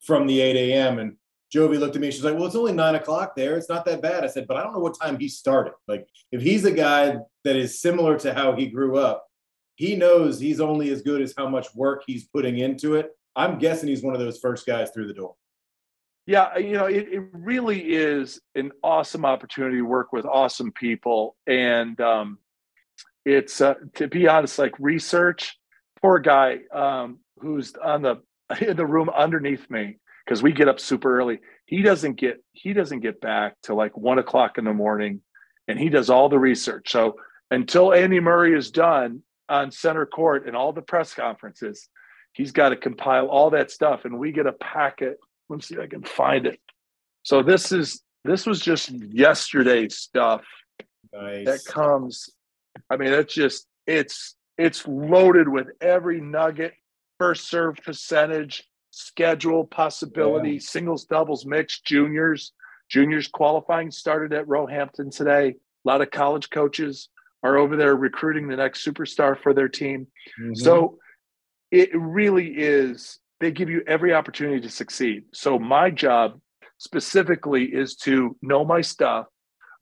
from 0.00 0.26
the 0.26 0.40
8 0.40 0.56
a.m 0.56 0.98
and 0.98 1.16
jovi 1.54 1.78
looked 1.78 1.96
at 1.96 2.02
me 2.02 2.10
she's 2.10 2.24
like 2.24 2.34
well 2.34 2.46
it's 2.46 2.56
only 2.56 2.72
9 2.72 2.94
o'clock 2.96 3.34
there 3.36 3.56
it's 3.56 3.68
not 3.68 3.84
that 3.84 4.02
bad 4.02 4.24
i 4.24 4.26
said 4.26 4.46
but 4.46 4.56
i 4.56 4.62
don't 4.62 4.72
know 4.72 4.80
what 4.80 4.98
time 5.00 5.18
he 5.18 5.28
started 5.28 5.72
like 5.86 6.06
if 6.32 6.42
he's 6.42 6.64
a 6.64 6.72
guy 6.72 7.16
that 7.44 7.56
is 7.56 7.80
similar 7.80 8.18
to 8.18 8.34
how 8.34 8.52
he 8.52 8.66
grew 8.66 8.98
up 8.98 9.28
he 9.78 9.94
knows 9.94 10.40
he's 10.40 10.60
only 10.60 10.90
as 10.90 11.02
good 11.02 11.22
as 11.22 11.34
how 11.38 11.48
much 11.48 11.72
work 11.72 12.02
he's 12.04 12.24
putting 12.26 12.58
into 12.58 12.96
it. 12.96 13.12
I'm 13.36 13.60
guessing 13.60 13.88
he's 13.88 14.02
one 14.02 14.12
of 14.12 14.18
those 14.18 14.40
first 14.40 14.66
guys 14.66 14.90
through 14.90 15.06
the 15.06 15.14
door. 15.14 15.36
Yeah, 16.26 16.58
you 16.58 16.72
know, 16.72 16.86
it, 16.86 17.06
it 17.12 17.22
really 17.32 17.94
is 17.94 18.40
an 18.56 18.72
awesome 18.82 19.24
opportunity 19.24 19.76
to 19.76 19.82
work 19.82 20.12
with 20.12 20.26
awesome 20.26 20.72
people. 20.72 21.36
And 21.46 21.98
um, 22.00 22.38
it's, 23.34 23.60
uh, 23.60 23.74
to 23.94 24.08
be 24.08 24.28
honest, 24.28 24.58
like 24.58 24.74
research, 24.78 25.58
poor 26.00 26.18
guy 26.18 26.58
um, 26.72 27.18
who's 27.38 27.74
on 27.74 28.02
the 28.02 28.16
in 28.60 28.76
the 28.76 28.86
room 28.86 29.08
underneath 29.10 29.68
me 29.70 29.98
because 30.24 30.42
we 30.42 30.52
get 30.52 30.68
up 30.68 30.80
super 30.80 31.18
early. 31.18 31.40
He 31.66 31.82
doesn't 31.82 32.14
get 32.14 32.42
he 32.52 32.72
doesn't 32.72 33.00
get 33.00 33.20
back 33.20 33.56
to 33.64 33.74
like 33.74 33.96
one 33.96 34.18
o'clock 34.18 34.58
in 34.58 34.64
the 34.64 34.72
morning, 34.72 35.20
and 35.66 35.78
he 35.78 35.88
does 35.88 36.10
all 36.10 36.28
the 36.28 36.38
research. 36.38 36.90
So 36.90 37.16
until 37.50 37.92
Andy 37.92 38.20
Murray 38.20 38.56
is 38.56 38.70
done, 38.70 39.22
on 39.48 39.70
center 39.70 40.06
court 40.06 40.46
and 40.46 40.56
all 40.56 40.72
the 40.72 40.82
press 40.82 41.14
conferences. 41.14 41.88
He's 42.32 42.52
got 42.52 42.70
to 42.70 42.76
compile 42.76 43.26
all 43.26 43.50
that 43.50 43.70
stuff, 43.70 44.04
and 44.04 44.18
we 44.18 44.32
get 44.32 44.46
a 44.46 44.52
packet. 44.52 45.18
Let 45.48 45.56
me 45.56 45.62
see 45.62 45.74
if 45.74 45.80
I 45.80 45.86
can 45.86 46.02
find 46.02 46.46
it. 46.46 46.60
So 47.22 47.42
this 47.42 47.72
is 47.72 48.02
this 48.24 48.46
was 48.46 48.60
just 48.60 48.90
yesterday's 48.90 49.96
stuff 49.96 50.44
nice. 51.12 51.46
that 51.46 51.64
comes. 51.64 52.28
I 52.90 52.96
mean, 52.96 53.12
it's 53.12 53.34
just 53.34 53.66
it's 53.86 54.34
it's 54.56 54.86
loaded 54.86 55.48
with 55.48 55.68
every 55.80 56.20
nugget, 56.20 56.74
first 57.18 57.48
serve 57.48 57.76
percentage, 57.76 58.64
schedule 58.90 59.64
possibility, 59.64 60.52
yeah. 60.52 60.60
singles, 60.60 61.04
doubles, 61.04 61.46
mixed, 61.46 61.84
juniors. 61.84 62.52
Juniors 62.88 63.28
qualifying 63.28 63.90
started 63.90 64.32
at 64.32 64.48
Roehampton 64.48 65.10
today. 65.10 65.48
A 65.48 65.54
lot 65.84 66.00
of 66.00 66.10
college 66.10 66.48
coaches 66.48 67.10
are 67.42 67.58
over 67.58 67.76
there 67.76 67.94
recruiting 67.94 68.48
the 68.48 68.56
next 68.56 68.84
superstar 68.84 69.38
for 69.40 69.52
their 69.52 69.68
team. 69.68 70.06
Mm-hmm. 70.40 70.54
So 70.54 70.98
it 71.70 71.90
really 71.94 72.46
is, 72.46 73.18
they 73.40 73.50
give 73.50 73.68
you 73.68 73.82
every 73.86 74.14
opportunity 74.14 74.60
to 74.62 74.70
succeed. 74.70 75.24
So 75.34 75.58
my 75.58 75.90
job 75.90 76.40
specifically 76.78 77.64
is 77.64 77.94
to 77.96 78.36
know 78.40 78.64
my 78.64 78.80
stuff, 78.80 79.26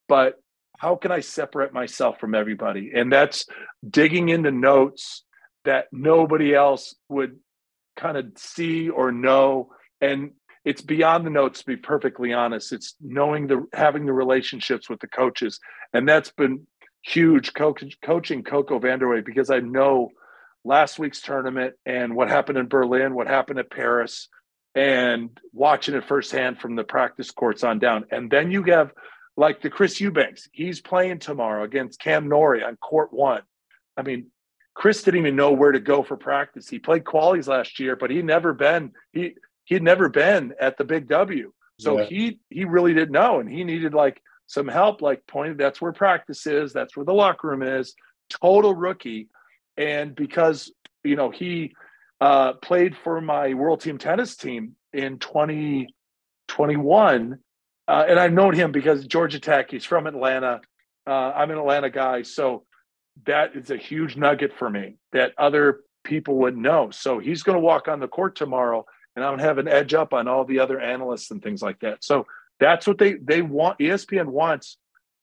but 0.08 0.34
how 0.78 0.96
can 0.96 1.12
I 1.12 1.20
separate 1.20 1.72
myself 1.72 2.18
from 2.20 2.34
everybody? 2.34 2.92
And 2.94 3.12
that's 3.12 3.46
digging 3.88 4.28
into 4.28 4.50
notes 4.50 5.24
that 5.64 5.86
nobody 5.92 6.54
else 6.54 6.94
would 7.08 7.36
kind 7.96 8.16
of 8.16 8.26
see 8.36 8.88
or 8.88 9.10
know. 9.12 9.70
And 10.00 10.32
it's 10.64 10.82
beyond 10.82 11.26
the 11.26 11.30
notes 11.30 11.60
to 11.60 11.66
be 11.66 11.76
perfectly 11.76 12.32
honest 12.32 12.72
it's 12.72 12.96
knowing 13.00 13.46
the 13.46 13.64
having 13.72 14.04
the 14.04 14.12
relationships 14.12 14.90
with 14.90 14.98
the 14.98 15.06
coaches 15.06 15.60
and 15.92 16.08
that's 16.08 16.32
been 16.32 16.66
huge 17.06 17.54
coach, 17.54 17.84
coaching 18.02 18.42
Coco 18.42 18.78
Vandeweghe 18.78 19.24
because 19.24 19.50
I 19.50 19.60
know 19.60 20.10
last 20.64 20.98
week's 20.98 21.20
tournament 21.20 21.74
and 21.86 22.14
what 22.16 22.28
happened 22.28 22.58
in 22.58 22.66
Berlin, 22.66 23.14
what 23.14 23.28
happened 23.28 23.58
at 23.60 23.70
Paris, 23.70 24.28
and 24.74 25.30
watching 25.52 25.94
it 25.94 26.04
firsthand 26.04 26.58
from 26.58 26.74
the 26.74 26.84
practice 26.84 27.30
courts 27.30 27.62
on 27.62 27.78
down. 27.78 28.04
And 28.10 28.30
then 28.30 28.50
you 28.50 28.64
have 28.64 28.90
like 29.36 29.60
the 29.60 29.70
Chris 29.70 30.00
Eubanks, 30.00 30.48
he's 30.52 30.80
playing 30.80 31.18
tomorrow 31.18 31.64
against 31.64 32.00
Cam 32.00 32.28
Norrie 32.28 32.62
on 32.62 32.76
court 32.76 33.12
one. 33.12 33.42
I 33.96 34.02
mean, 34.02 34.26
Chris 34.74 35.02
didn't 35.02 35.20
even 35.20 35.36
know 35.36 35.52
where 35.52 35.72
to 35.72 35.80
go 35.80 36.02
for 36.02 36.16
practice. 36.16 36.68
He 36.68 36.78
played 36.78 37.04
qualies 37.04 37.48
last 37.48 37.80
year, 37.80 37.96
but 37.96 38.10
he 38.10 38.22
never 38.22 38.52
been 38.52 38.92
he 39.12 39.34
he'd 39.64 39.82
never 39.82 40.08
been 40.08 40.54
at 40.60 40.76
the 40.76 40.84
big 40.84 41.08
W. 41.08 41.52
So 41.78 41.98
yeah. 41.98 42.04
he 42.04 42.38
he 42.50 42.64
really 42.64 42.94
didn't 42.94 43.12
know, 43.12 43.40
and 43.40 43.50
he 43.50 43.64
needed 43.64 43.94
like 43.94 44.20
some 44.46 44.68
help, 44.68 45.02
like 45.02 45.26
pointed 45.26 45.58
that's 45.58 45.80
where 45.80 45.92
practice 45.92 46.46
is, 46.46 46.72
that's 46.72 46.96
where 46.96 47.04
the 47.04 47.12
locker 47.12 47.48
room 47.48 47.62
is. 47.62 47.94
Total 48.28 48.74
rookie, 48.74 49.28
and 49.76 50.14
because 50.14 50.72
you 51.04 51.16
know 51.16 51.30
he 51.30 51.74
uh, 52.20 52.54
played 52.54 52.96
for 52.96 53.20
my 53.20 53.54
world 53.54 53.80
team 53.80 53.98
tennis 53.98 54.36
team 54.36 54.76
in 54.92 55.18
2021, 55.18 57.38
uh, 57.88 58.04
and 58.08 58.18
I've 58.18 58.32
known 58.32 58.54
him 58.54 58.72
because 58.72 59.06
Georgia 59.06 59.40
Tech. 59.40 59.70
He's 59.70 59.84
from 59.84 60.06
Atlanta. 60.06 60.60
Uh, 61.06 61.32
I'm 61.34 61.50
an 61.50 61.58
Atlanta 61.58 61.90
guy, 61.90 62.22
so 62.22 62.64
that 63.24 63.54
is 63.54 63.70
a 63.70 63.76
huge 63.76 64.16
nugget 64.16 64.52
for 64.58 64.68
me 64.68 64.96
that 65.12 65.32
other 65.38 65.80
people 66.04 66.36
would 66.38 66.56
know. 66.56 66.90
So 66.90 67.18
he's 67.18 67.42
going 67.42 67.56
to 67.56 67.60
walk 67.60 67.88
on 67.88 68.00
the 68.00 68.08
court 68.08 68.36
tomorrow, 68.36 68.84
and 69.14 69.24
I'm 69.24 69.32
going 69.32 69.38
to 69.38 69.44
have 69.44 69.58
an 69.58 69.68
edge 69.68 69.94
up 69.94 70.12
on 70.12 70.26
all 70.28 70.44
the 70.44 70.58
other 70.58 70.80
analysts 70.80 71.30
and 71.30 71.42
things 71.42 71.62
like 71.62 71.80
that. 71.80 72.02
So 72.04 72.26
that's 72.58 72.86
what 72.86 72.98
they 72.98 73.14
they 73.14 73.42
want. 73.42 73.78
ESPN 73.78 74.26
wants 74.26 74.78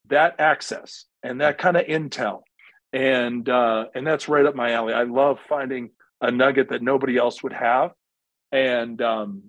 that 0.07 0.39
access 0.39 1.05
and 1.21 1.41
that 1.41 1.57
kind 1.57 1.75
of 1.75 1.85
intel, 1.85 2.43
and 2.93 3.47
uh, 3.49 3.85
and 3.93 4.07
that's 4.07 4.29
right 4.29 4.45
up 4.45 4.55
my 4.55 4.71
alley. 4.71 4.93
I 4.93 5.03
love 5.03 5.39
finding 5.49 5.91
a 6.21 6.31
nugget 6.31 6.69
that 6.69 6.81
nobody 6.81 7.17
else 7.17 7.43
would 7.43 7.53
have, 7.53 7.91
and 8.51 9.01
um, 9.01 9.43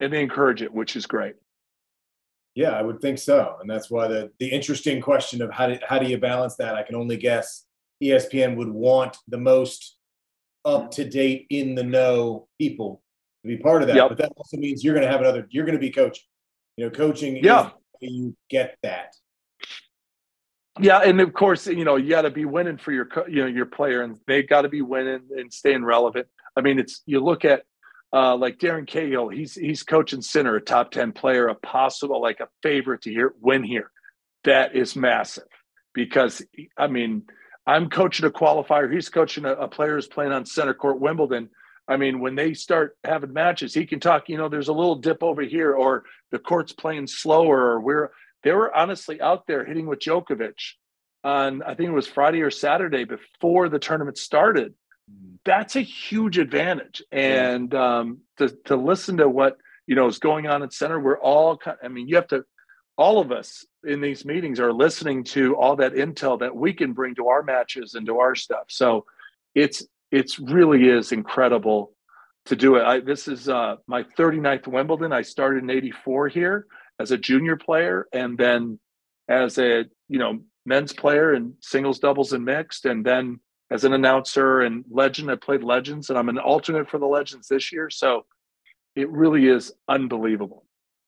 and 0.00 0.12
they 0.12 0.22
encourage 0.22 0.62
it, 0.62 0.72
which 0.72 0.96
is 0.96 1.06
great. 1.06 1.34
Yeah, 2.54 2.70
I 2.70 2.82
would 2.82 3.00
think 3.00 3.18
so, 3.18 3.56
and 3.60 3.68
that's 3.68 3.90
why 3.90 4.06
the 4.06 4.30
the 4.38 4.46
interesting 4.46 5.00
question 5.00 5.42
of 5.42 5.50
how 5.50 5.66
do 5.66 5.78
how 5.86 5.98
do 5.98 6.06
you 6.06 6.18
balance 6.18 6.54
that? 6.56 6.76
I 6.76 6.82
can 6.82 6.94
only 6.94 7.16
guess 7.16 7.64
ESPN 8.02 8.56
would 8.56 8.68
want 8.68 9.16
the 9.26 9.38
most 9.38 9.96
up 10.64 10.90
to 10.92 11.08
date, 11.08 11.46
in 11.50 11.74
the 11.74 11.82
know 11.82 12.48
people 12.58 13.02
to 13.42 13.48
be 13.48 13.56
part 13.56 13.82
of 13.82 13.88
that. 13.88 13.96
Yep. 13.96 14.08
But 14.08 14.18
that 14.18 14.32
also 14.36 14.56
means 14.56 14.84
you're 14.84 14.94
going 14.94 15.06
to 15.06 15.10
have 15.10 15.20
another. 15.20 15.46
You're 15.50 15.64
going 15.64 15.76
to 15.76 15.80
be 15.80 15.90
coaching. 15.90 16.24
You 16.76 16.84
know, 16.84 16.90
coaching. 16.90 17.36
Yeah, 17.42 17.70
you 18.00 18.36
get 18.48 18.76
that. 18.82 19.14
Yeah, 20.80 20.98
and 20.98 21.20
of 21.20 21.32
course, 21.32 21.66
you 21.66 21.84
know, 21.84 21.96
you 21.96 22.10
got 22.10 22.22
to 22.22 22.30
be 22.30 22.44
winning 22.44 22.78
for 22.78 22.90
your, 22.90 23.08
you 23.28 23.42
know, 23.42 23.46
your 23.46 23.66
player, 23.66 24.02
and 24.02 24.18
they've 24.26 24.48
got 24.48 24.62
to 24.62 24.68
be 24.68 24.82
winning 24.82 25.20
and 25.36 25.52
staying 25.52 25.84
relevant. 25.84 26.26
I 26.56 26.62
mean, 26.62 26.80
it's 26.80 27.02
you 27.06 27.20
look 27.20 27.44
at 27.44 27.62
uh, 28.14 28.36
like 28.36 28.58
Darren 28.58 28.86
Cahill, 28.86 29.28
he's 29.28 29.54
he's 29.54 29.82
coaching 29.82 30.22
center, 30.22 30.54
a 30.54 30.60
top 30.60 30.92
ten 30.92 31.10
player, 31.10 31.48
a 31.48 31.54
possible 31.56 32.22
like 32.22 32.38
a 32.38 32.48
favorite 32.62 33.02
to 33.02 33.10
hear 33.10 33.34
win 33.40 33.64
here. 33.64 33.90
That 34.44 34.76
is 34.76 34.94
massive 34.94 35.48
because 35.94 36.40
I 36.78 36.86
mean, 36.86 37.24
I'm 37.66 37.90
coaching 37.90 38.24
a 38.24 38.30
qualifier. 38.30 38.92
He's 38.92 39.08
coaching 39.08 39.44
a, 39.44 39.54
a 39.54 39.68
player 39.68 39.96
who's 39.96 40.06
playing 40.06 40.30
on 40.30 40.46
center 40.46 40.74
court 40.74 41.00
Wimbledon. 41.00 41.50
I 41.88 41.96
mean, 41.96 42.20
when 42.20 42.36
they 42.36 42.54
start 42.54 42.96
having 43.02 43.32
matches, 43.32 43.74
he 43.74 43.84
can 43.84 43.98
talk. 43.98 44.28
You 44.28 44.38
know, 44.38 44.48
there's 44.48 44.68
a 44.68 44.72
little 44.72 44.94
dip 44.94 45.22
over 45.22 45.42
here, 45.42 45.74
or 45.74 46.04
the 46.30 46.38
court's 46.38 46.72
playing 46.72 47.08
slower, 47.08 47.72
or 47.72 47.80
we're 47.80 48.12
they 48.44 48.52
were 48.52 48.74
honestly 48.74 49.20
out 49.20 49.48
there 49.48 49.64
hitting 49.64 49.86
with 49.86 49.98
Djokovic 49.98 50.54
on 51.24 51.62
I 51.64 51.74
think 51.74 51.88
it 51.88 51.94
was 51.94 52.06
Friday 52.06 52.42
or 52.42 52.50
Saturday 52.52 53.04
before 53.04 53.68
the 53.68 53.80
tournament 53.80 54.18
started. 54.18 54.74
That's 55.44 55.76
a 55.76 55.82
huge 55.82 56.38
advantage, 56.38 57.02
and 57.12 57.74
um, 57.74 58.20
to 58.38 58.48
to 58.64 58.76
listen 58.76 59.18
to 59.18 59.28
what 59.28 59.58
you 59.86 59.94
know 59.94 60.06
is 60.06 60.18
going 60.18 60.46
on 60.46 60.62
in 60.62 60.70
center, 60.70 60.98
we're 60.98 61.18
all. 61.18 61.60
I 61.82 61.88
mean, 61.88 62.08
you 62.08 62.16
have 62.16 62.28
to. 62.28 62.44
All 62.96 63.20
of 63.20 63.32
us 63.32 63.66
in 63.82 64.00
these 64.00 64.24
meetings 64.24 64.60
are 64.60 64.72
listening 64.72 65.24
to 65.24 65.56
all 65.56 65.76
that 65.76 65.94
intel 65.94 66.38
that 66.38 66.54
we 66.54 66.72
can 66.72 66.92
bring 66.92 67.16
to 67.16 67.26
our 67.26 67.42
matches 67.42 67.94
and 67.94 68.06
to 68.06 68.20
our 68.20 68.34
stuff. 68.34 68.66
So 68.68 69.04
it's 69.54 69.84
it's 70.10 70.38
really 70.38 70.88
is 70.88 71.12
incredible 71.12 71.92
to 72.46 72.56
do 72.56 72.76
it. 72.76 72.84
I, 72.84 73.00
this 73.00 73.26
is 73.26 73.48
uh, 73.48 73.76
my 73.86 74.04
39th 74.04 74.68
Wimbledon. 74.68 75.12
I 75.12 75.22
started 75.22 75.64
in 75.64 75.70
'84 75.70 76.28
here 76.28 76.66
as 76.98 77.10
a 77.10 77.18
junior 77.18 77.56
player 77.56 78.06
and 78.12 78.38
then 78.38 78.78
as 79.28 79.58
a 79.58 79.84
you 80.08 80.18
know 80.18 80.40
men's 80.66 80.92
player 80.92 81.32
and 81.32 81.54
singles 81.60 81.98
doubles 81.98 82.32
and 82.32 82.44
mixed 82.44 82.84
and 82.84 83.04
then 83.04 83.40
as 83.70 83.84
an 83.84 83.92
announcer 83.92 84.62
and 84.62 84.84
legend 84.90 85.30
i 85.30 85.34
played 85.34 85.62
legends 85.62 86.10
and 86.10 86.18
i'm 86.18 86.28
an 86.28 86.38
alternate 86.38 86.88
for 86.88 86.98
the 86.98 87.06
legends 87.06 87.48
this 87.48 87.72
year 87.72 87.90
so 87.90 88.24
it 88.96 89.08
really 89.10 89.46
is 89.46 89.72
unbelievable 89.88 90.64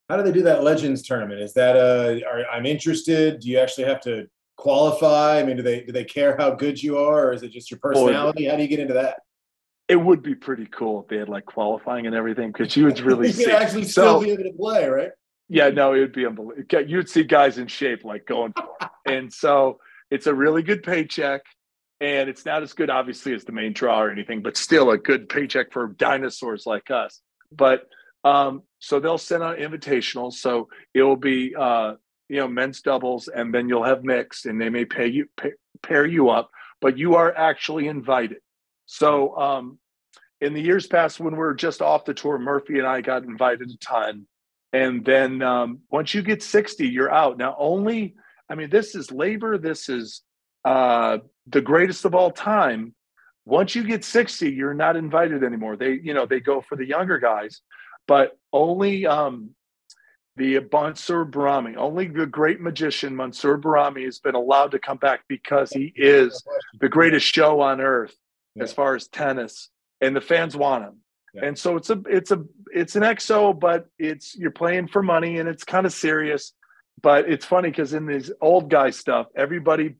how 0.09 0.17
do 0.17 0.23
they 0.23 0.31
do 0.31 0.43
that 0.43 0.63
legends 0.63 1.01
tournament 1.01 1.39
is 1.39 1.53
that 1.53 1.75
uh 1.75 2.19
are, 2.27 2.45
i'm 2.51 2.65
interested 2.65 3.39
do 3.39 3.49
you 3.49 3.59
actually 3.59 3.85
have 3.85 4.01
to 4.01 4.27
qualify 4.57 5.39
i 5.39 5.43
mean 5.43 5.57
do 5.57 5.63
they 5.63 5.83
do 5.83 5.91
they 5.91 6.03
care 6.03 6.35
how 6.37 6.49
good 6.49 6.81
you 6.81 6.97
are 6.97 7.27
or 7.27 7.33
is 7.33 7.43
it 7.43 7.51
just 7.51 7.69
your 7.69 7.79
personality 7.79 8.45
Boy, 8.45 8.49
how 8.49 8.55
do 8.55 8.63
you 8.63 8.67
get 8.67 8.79
into 8.79 8.95
that 8.95 9.19
it 9.87 9.95
would 9.95 10.21
be 10.21 10.35
pretty 10.35 10.65
cool 10.65 11.01
if 11.01 11.07
they 11.07 11.17
had 11.17 11.29
like 11.29 11.45
qualifying 11.45 12.07
and 12.07 12.15
everything 12.15 12.51
because 12.51 12.75
you 12.75 12.85
would 12.85 12.99
really 12.99 13.31
you 13.31 13.51
actually 13.51 13.83
still 13.83 14.19
so, 14.19 14.21
be 14.21 14.31
able 14.31 14.43
to 14.43 14.53
play 14.53 14.87
right 14.87 15.11
yeah, 15.49 15.69
no, 15.69 15.93
it 15.93 15.99
would 15.99 16.13
be 16.13 16.25
unbelievable. 16.25 16.81
You'd 16.85 17.09
see 17.09 17.23
guys 17.23 17.57
in 17.57 17.67
shape 17.67 18.03
like 18.03 18.25
going 18.25 18.53
for 18.53 18.67
it. 18.81 18.89
and 19.13 19.31
so 19.31 19.79
it's 20.11 20.27
a 20.27 20.33
really 20.33 20.61
good 20.61 20.83
paycheck. 20.83 21.41
And 21.99 22.29
it's 22.29 22.45
not 22.45 22.61
as 22.61 22.73
good, 22.73 22.89
obviously, 22.89 23.33
as 23.33 23.43
the 23.43 23.51
main 23.51 23.73
draw 23.73 24.01
or 24.01 24.11
anything, 24.11 24.41
but 24.41 24.55
still 24.55 24.91
a 24.91 24.97
good 24.97 25.29
paycheck 25.29 25.71
for 25.71 25.87
dinosaurs 25.87 26.65
like 26.65 26.91
us. 26.91 27.21
But 27.51 27.87
um, 28.23 28.63
so 28.79 28.99
they'll 28.99 29.17
send 29.17 29.43
out 29.43 29.57
invitationals. 29.57 30.33
So 30.33 30.69
it 30.93 31.01
will 31.01 31.15
be, 31.15 31.55
uh, 31.55 31.93
you 32.29 32.37
know, 32.37 32.47
men's 32.47 32.81
doubles, 32.81 33.29
and 33.29 33.53
then 33.53 33.67
you'll 33.67 33.83
have 33.83 34.03
mixed, 34.03 34.45
and 34.45 34.61
they 34.61 34.69
may 34.69 34.85
pay 34.85 35.07
you 35.07 35.27
pay, 35.37 35.53
pair 35.81 36.05
you 36.05 36.29
up, 36.29 36.51
but 36.81 36.97
you 36.97 37.15
are 37.15 37.35
actually 37.35 37.87
invited. 37.87 38.39
So 38.85 39.35
um, 39.37 39.79
in 40.39 40.53
the 40.53 40.61
years 40.61 40.85
past, 40.85 41.19
when 41.19 41.35
we 41.35 41.43
are 41.43 41.53
just 41.53 41.81
off 41.81 42.05
the 42.05 42.13
tour, 42.13 42.37
Murphy 42.37 42.77
and 42.77 42.87
I 42.87 43.01
got 43.01 43.23
invited 43.23 43.71
a 43.71 43.77
ton 43.77 44.27
and 44.73 45.03
then 45.05 45.41
um, 45.41 45.79
once 45.89 46.13
you 46.13 46.21
get 46.21 46.43
60 46.43 46.87
you're 46.87 47.11
out 47.11 47.37
now 47.37 47.55
only 47.57 48.15
i 48.49 48.55
mean 48.55 48.69
this 48.69 48.95
is 48.95 49.11
labor 49.11 49.57
this 49.57 49.89
is 49.89 50.21
uh, 50.67 51.17
the 51.47 51.61
greatest 51.61 52.05
of 52.05 52.13
all 52.13 52.31
time 52.31 52.93
once 53.45 53.75
you 53.75 53.83
get 53.83 54.03
60 54.03 54.51
you're 54.51 54.73
not 54.73 54.95
invited 54.95 55.43
anymore 55.43 55.75
they 55.77 55.93
you 55.93 56.13
know 56.13 56.25
they 56.25 56.39
go 56.39 56.61
for 56.61 56.75
the 56.75 56.85
younger 56.85 57.17
guys 57.17 57.61
but 58.07 58.37
only 58.53 59.05
um, 59.05 59.51
the 60.37 60.59
Mansour 60.71 61.25
Bahrami, 61.25 61.75
only 61.75 62.07
the 62.07 62.25
great 62.25 62.61
magician 62.61 63.15
Mansour 63.15 63.57
Bahrami 63.57 64.05
has 64.05 64.19
been 64.19 64.35
allowed 64.35 64.71
to 64.71 64.79
come 64.79 64.97
back 64.97 65.21
because 65.27 65.71
he 65.71 65.91
is 65.95 66.43
the 66.79 66.87
greatest 66.87 67.25
show 67.25 67.59
on 67.59 67.81
earth 67.81 68.15
yeah. 68.55 68.63
as 68.63 68.71
far 68.71 68.95
as 68.95 69.07
tennis, 69.07 69.69
and 69.99 70.15
the 70.15 70.21
fans 70.21 70.55
want 70.55 70.85
him. 70.85 70.97
And 71.39 71.57
so 71.57 71.75
it's 71.75 71.89
a 71.89 72.01
it's 72.07 72.31
a 72.31 72.43
it's 72.73 72.95
an 72.95 73.03
exo, 73.03 73.59
but 73.59 73.87
it's 73.99 74.35
you're 74.35 74.49
playing 74.49 74.87
for 74.87 75.03
money 75.03 75.37
and 75.37 75.47
it's 75.47 75.63
kind 75.63 75.85
of 75.85 75.93
serious. 75.93 76.53
But 77.01 77.29
it's 77.29 77.45
funny 77.45 77.69
because 77.69 77.93
in 77.93 78.07
this 78.07 78.31
old 78.41 78.71
guy 78.71 78.89
stuff, 78.89 79.27
everybody 79.35 79.95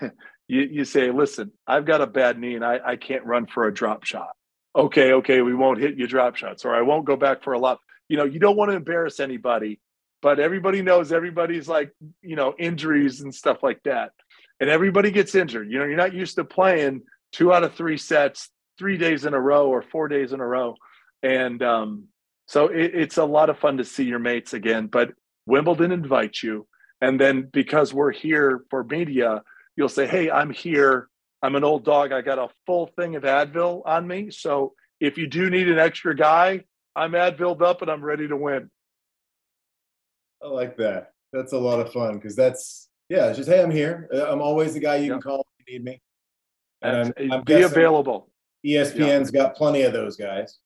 you, 0.48 0.60
you 0.62 0.84
say, 0.84 1.10
listen, 1.10 1.52
I've 1.66 1.84
got 1.84 2.00
a 2.00 2.06
bad 2.06 2.38
knee 2.38 2.54
and 2.54 2.64
I, 2.64 2.80
I 2.84 2.96
can't 2.96 3.24
run 3.24 3.46
for 3.46 3.66
a 3.66 3.74
drop 3.74 4.04
shot. 4.04 4.30
Okay, 4.76 5.12
okay, 5.14 5.42
we 5.42 5.54
won't 5.54 5.80
hit 5.80 5.96
you 5.96 6.06
drop 6.06 6.36
shots, 6.36 6.64
or 6.64 6.74
I 6.74 6.82
won't 6.82 7.04
go 7.04 7.16
back 7.16 7.42
for 7.42 7.52
a 7.52 7.58
lot. 7.58 7.78
You 8.08 8.16
know, 8.16 8.24
you 8.24 8.38
don't 8.38 8.56
want 8.56 8.70
to 8.70 8.76
embarrass 8.76 9.18
anybody, 9.18 9.80
but 10.22 10.38
everybody 10.38 10.82
knows 10.82 11.10
everybody's 11.10 11.68
like, 11.68 11.90
you 12.22 12.36
know, 12.36 12.54
injuries 12.58 13.20
and 13.20 13.34
stuff 13.34 13.58
like 13.62 13.82
that. 13.84 14.12
And 14.60 14.70
everybody 14.70 15.10
gets 15.10 15.34
injured. 15.34 15.70
You 15.70 15.78
know, 15.78 15.84
you're 15.84 15.96
not 15.96 16.14
used 16.14 16.36
to 16.36 16.44
playing 16.44 17.02
two 17.32 17.52
out 17.52 17.64
of 17.64 17.74
three 17.74 17.96
sets 17.96 18.50
three 18.78 18.96
days 18.96 19.24
in 19.24 19.34
a 19.34 19.40
row 19.40 19.68
or 19.68 19.82
four 19.82 20.08
days 20.08 20.32
in 20.32 20.40
a 20.40 20.46
row. 20.46 20.74
And 21.22 21.62
um, 21.62 22.04
so 22.46 22.68
it, 22.68 22.94
it's 22.94 23.16
a 23.16 23.24
lot 23.24 23.50
of 23.50 23.58
fun 23.58 23.78
to 23.78 23.84
see 23.84 24.04
your 24.04 24.20
mates 24.20 24.52
again. 24.54 24.86
But 24.86 25.10
Wimbledon 25.46 25.92
invites 25.92 26.42
you. 26.42 26.66
And 27.00 27.20
then 27.20 27.48
because 27.52 27.92
we're 27.92 28.12
here 28.12 28.64
for 28.70 28.84
media, 28.84 29.42
you'll 29.78 29.88
say, 29.88 30.06
Hey, 30.06 30.28
I'm 30.30 30.50
here. 30.50 31.08
I'm 31.40 31.54
an 31.54 31.62
old 31.62 31.84
dog. 31.84 32.10
I 32.10 32.20
got 32.20 32.38
a 32.38 32.48
full 32.66 32.88
thing 32.98 33.14
of 33.14 33.22
Advil 33.22 33.82
on 33.86 34.06
me. 34.06 34.30
So 34.30 34.74
if 35.00 35.16
you 35.16 35.28
do 35.28 35.48
need 35.48 35.68
an 35.68 35.78
extra 35.78 36.14
guy, 36.16 36.64
I'm 36.96 37.12
Advilled 37.12 37.62
up 37.62 37.80
and 37.80 37.90
I'm 37.90 38.04
ready 38.04 38.26
to 38.26 38.36
win. 38.36 38.70
I 40.42 40.48
like 40.48 40.76
that. 40.78 41.12
That's 41.32 41.52
a 41.52 41.58
lot 41.58 41.78
of 41.78 41.92
fun 41.92 42.16
because 42.16 42.34
that's, 42.34 42.88
yeah, 43.08 43.28
it's 43.28 43.38
just, 43.38 43.48
hey, 43.48 43.62
I'm 43.62 43.70
here. 43.70 44.08
Uh, 44.12 44.30
I'm 44.30 44.42
always 44.42 44.74
the 44.74 44.80
guy 44.80 44.96
you 44.96 45.12
can 45.12 45.20
call 45.20 45.46
if 45.60 45.68
you 45.68 45.78
need 45.78 45.84
me. 45.84 46.02
And 46.82 47.14
I'm, 47.16 47.32
I'm 47.32 47.44
be 47.44 47.62
available. 47.62 48.30
ESPN's 48.66 49.32
yeah. 49.32 49.42
got 49.42 49.54
plenty 49.54 49.82
of 49.82 49.92
those 49.92 50.16
guys. 50.16 50.58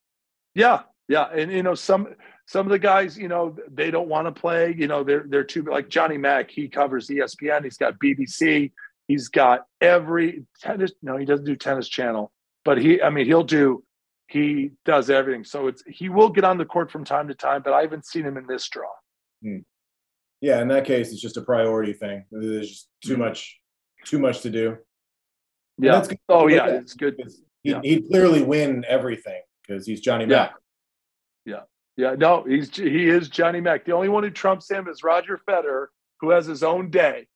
Yeah, 0.55 0.81
yeah, 1.09 1.25
and 1.25 1.51
you 1.51 1.63
know 1.63 1.75
some 1.75 2.09
some 2.47 2.67
of 2.67 2.71
the 2.71 2.79
guys, 2.79 3.17
you 3.17 3.29
know, 3.29 3.57
they 3.73 3.91
don't 3.91 4.09
want 4.09 4.27
to 4.27 4.33
play. 4.33 4.75
You 4.77 4.87
know, 4.87 5.03
they're 5.03 5.25
they're 5.27 5.45
too 5.45 5.63
like 5.63 5.89
Johnny 5.89 6.19
Mack. 6.19 6.51
He 6.51 6.69
covers 6.69 7.09
ESPN. 7.09 7.65
He's 7.65 7.77
got 7.77 7.99
BBC. 7.99 8.73
He's 9.09 9.29
got 9.29 9.63
every 9.81 10.45
tennis. 10.61 10.93
No, 11.03 11.17
he 11.17 11.25
doesn't 11.25 11.45
do 11.45 11.57
Tennis 11.57 11.89
Channel, 11.89 12.33
but 12.65 12.79
he. 12.79 13.03
I 13.03 13.11
mean, 13.11 13.27
he'll 13.27 13.43
do. 13.43 13.85
He 14.29 14.73
does 14.85 15.11
everything. 15.11 15.45
So 15.45 15.67
it's 15.67 15.83
he 15.87 16.09
will 16.09 16.31
get 16.31 16.45
on 16.45 16.57
the 16.59 16.65
court 16.65 16.91
from 16.91 17.05
time 17.05 17.29
to 17.29 17.35
time, 17.35 17.63
but 17.63 17.73
I 17.73 17.83
haven't 17.83 18.07
seen 18.07 18.25
him 18.25 18.37
in 18.37 18.47
this 18.47 18.69
draw. 18.69 18.89
Hmm. 19.43 19.59
Yeah, 20.41 20.61
in 20.61 20.69
that 20.69 20.85
case, 20.85 21.13
it's 21.13 21.21
just 21.21 21.37
a 21.37 21.43
priority 21.43 21.93
thing. 21.93 22.25
There's 22.31 22.69
just 22.69 22.89
too 23.05 23.13
mm-hmm. 23.13 23.23
much, 23.23 23.61
too 24.05 24.19
much 24.19 24.41
to 24.43 24.51
do. 24.51 24.79
Yeah. 25.79 26.05
Oh 26.29 26.49
yeah, 26.49 26.67
it's 26.67 26.95
good 26.95 27.17
he, 27.63 27.71
yeah. 27.71 27.81
he'd 27.83 28.09
clearly 28.09 28.43
win 28.43 28.85
everything 28.89 29.41
because 29.67 29.87
he's 29.87 30.01
Johnny 30.01 30.27
Mack. 30.27 30.55
Yeah. 31.45 31.61
yeah, 31.97 32.11
yeah. 32.11 32.17
No, 32.17 32.45
he's 32.45 32.75
he 32.75 33.09
is 33.09 33.29
Johnny 33.29 33.61
Mack. 33.61 33.85
The 33.85 33.93
only 33.93 34.09
one 34.09 34.23
who 34.23 34.31
trumps 34.31 34.71
him 34.71 34.89
is 34.89 35.03
Roger 35.03 35.41
Federer, 35.49 35.87
who 36.21 36.31
has 36.31 36.47
his 36.47 36.63
own 36.63 36.91
day, 36.91 37.27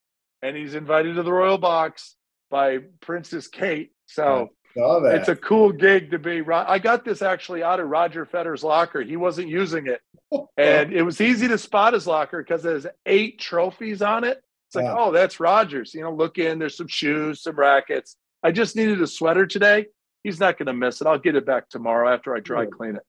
and 0.43 0.57
he's 0.57 0.75
invited 0.75 1.17
to 1.17 1.23
the 1.23 1.33
Royal 1.33 1.59
Box 1.59 2.15
by 2.51 2.79
Princess 3.01 3.49
Kate. 3.49 3.91
So 4.07 4.51
it's 4.77 5.29
a 5.29 5.37
cool 5.37 5.73
gig 5.73 6.11
to 6.11 6.19
be. 6.19 6.43
I 6.51 6.79
got 6.79 7.05
this 7.05 7.23
actually 7.23 7.63
out 7.63 7.81
of 7.81 7.89
Roger 7.89 8.27
Federer's 8.27 8.63
locker. 8.63 9.01
He 9.03 9.17
wasn't 9.17 9.49
using 9.49 9.87
it, 9.87 10.01
and 10.57 10.93
it 10.93 11.03
was 11.03 11.21
easy 11.21 11.49
to 11.49 11.59
spot 11.59 11.95
his 11.95 12.07
locker 12.07 12.43
because 12.43 12.63
there's 12.63 12.87
eight 13.07 13.39
trophies 13.41 14.03
on 14.03 14.25
it. 14.25 14.43
It's 14.69 14.77
like, 14.77 14.85
Yeah. 14.85 14.97
oh, 14.99 15.13
that's 15.13 15.41
Rogers. 15.41 15.95
You 15.95 16.03
know, 16.03 16.13
look 16.15 16.39
in. 16.39 16.59
There's 16.59 16.77
some 16.77 16.89
shoes, 16.89 17.43
some 17.43 17.57
rackets. 17.57 18.17
I 18.43 18.53
just 18.53 18.77
needed 18.77 19.01
a 19.01 19.07
sweater 19.07 19.47
today. 19.47 19.87
He's 20.25 20.41
not 20.41 20.59
going 20.59 20.67
to 20.67 20.73
miss 20.73 21.01
it. 21.01 21.07
I'll 21.07 21.19
get 21.19 21.37
it 21.37 21.47
back 21.47 21.69
tomorrow 21.69 22.13
after 22.13 22.35
I 22.37 22.41
dry 22.41 22.65
Good. 22.65 22.75
clean 22.77 22.97
it. 22.97 23.03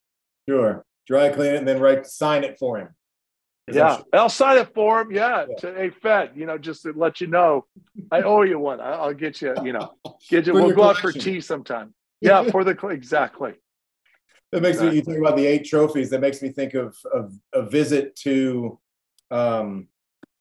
Sure. 0.47 0.85
Dry 1.07 1.29
clean 1.29 1.53
it 1.53 1.57
and 1.57 1.67
then 1.67 1.79
write 1.79 2.05
sign 2.05 2.43
it 2.43 2.57
for 2.59 2.77
him. 2.77 2.89
'Cause 3.67 3.75
I'm 3.77 3.85
Yeah, 3.87 3.95
sure- 3.97 4.05
I'll 4.13 4.29
sign 4.29 4.57
it 4.59 4.73
for 4.73 5.01
him. 5.01 5.11
Yeah, 5.11 5.45
Yeah. 5.49 5.55
to 5.57 5.81
a 5.81 5.89
Fed, 5.91 6.31
you 6.35 6.45
know, 6.45 6.57
just 6.57 6.83
to 6.83 6.93
let 6.93 7.19
you 7.19 7.27
know, 7.27 7.65
I 8.11 8.21
owe 8.21 8.43
you 8.43 8.59
one. 8.59 8.79
I- 8.79 8.93
I'll 8.93 9.13
get 9.13 9.41
you. 9.41 9.53
You 9.63 9.73
know, 9.73 9.93
get 10.29 10.47
you. 10.47 10.53
We'll 10.53 10.67
your 10.67 10.75
go 10.75 10.83
out 10.83 10.97
for 10.97 11.11
tea 11.11 11.41
sometime. 11.41 11.93
Yeah, 12.19 12.43
for 12.49 12.63
the 12.63 12.73
cl- 12.75 12.93
exactly. 12.93 13.53
That 14.51 14.63
makes 14.63 14.81
me 14.81 14.95
you 14.95 15.01
think 15.03 15.19
about 15.19 15.35
the 15.37 15.45
eight 15.45 15.65
trophies. 15.65 16.09
That 16.09 16.19
makes 16.19 16.41
me 16.41 16.49
think 16.49 16.73
of 16.73 16.97
of 17.13 17.31
a 17.53 17.61
visit 17.61 18.15
to 18.23 18.79
um, 19.29 19.87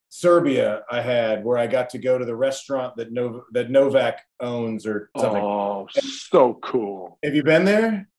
Serbia 0.09 0.81
I 0.89 1.01
had 1.01 1.43
where 1.43 1.59
I 1.59 1.67
got 1.67 1.91
to 1.91 1.99
go 1.99 2.17
to 2.17 2.25
the 2.25 2.35
restaurant 2.35 2.95
that 2.97 3.11
Nov- 3.11 3.43
that 3.51 3.69
Novak 3.69 4.21
owns 4.39 4.87
or 4.87 5.11
something. 5.17 5.43
Oh, 5.43 5.87
so 5.93 6.55
cool. 6.63 7.19
Have 7.23 7.35
you 7.35 7.43
been 7.43 7.65
there? 7.65 8.09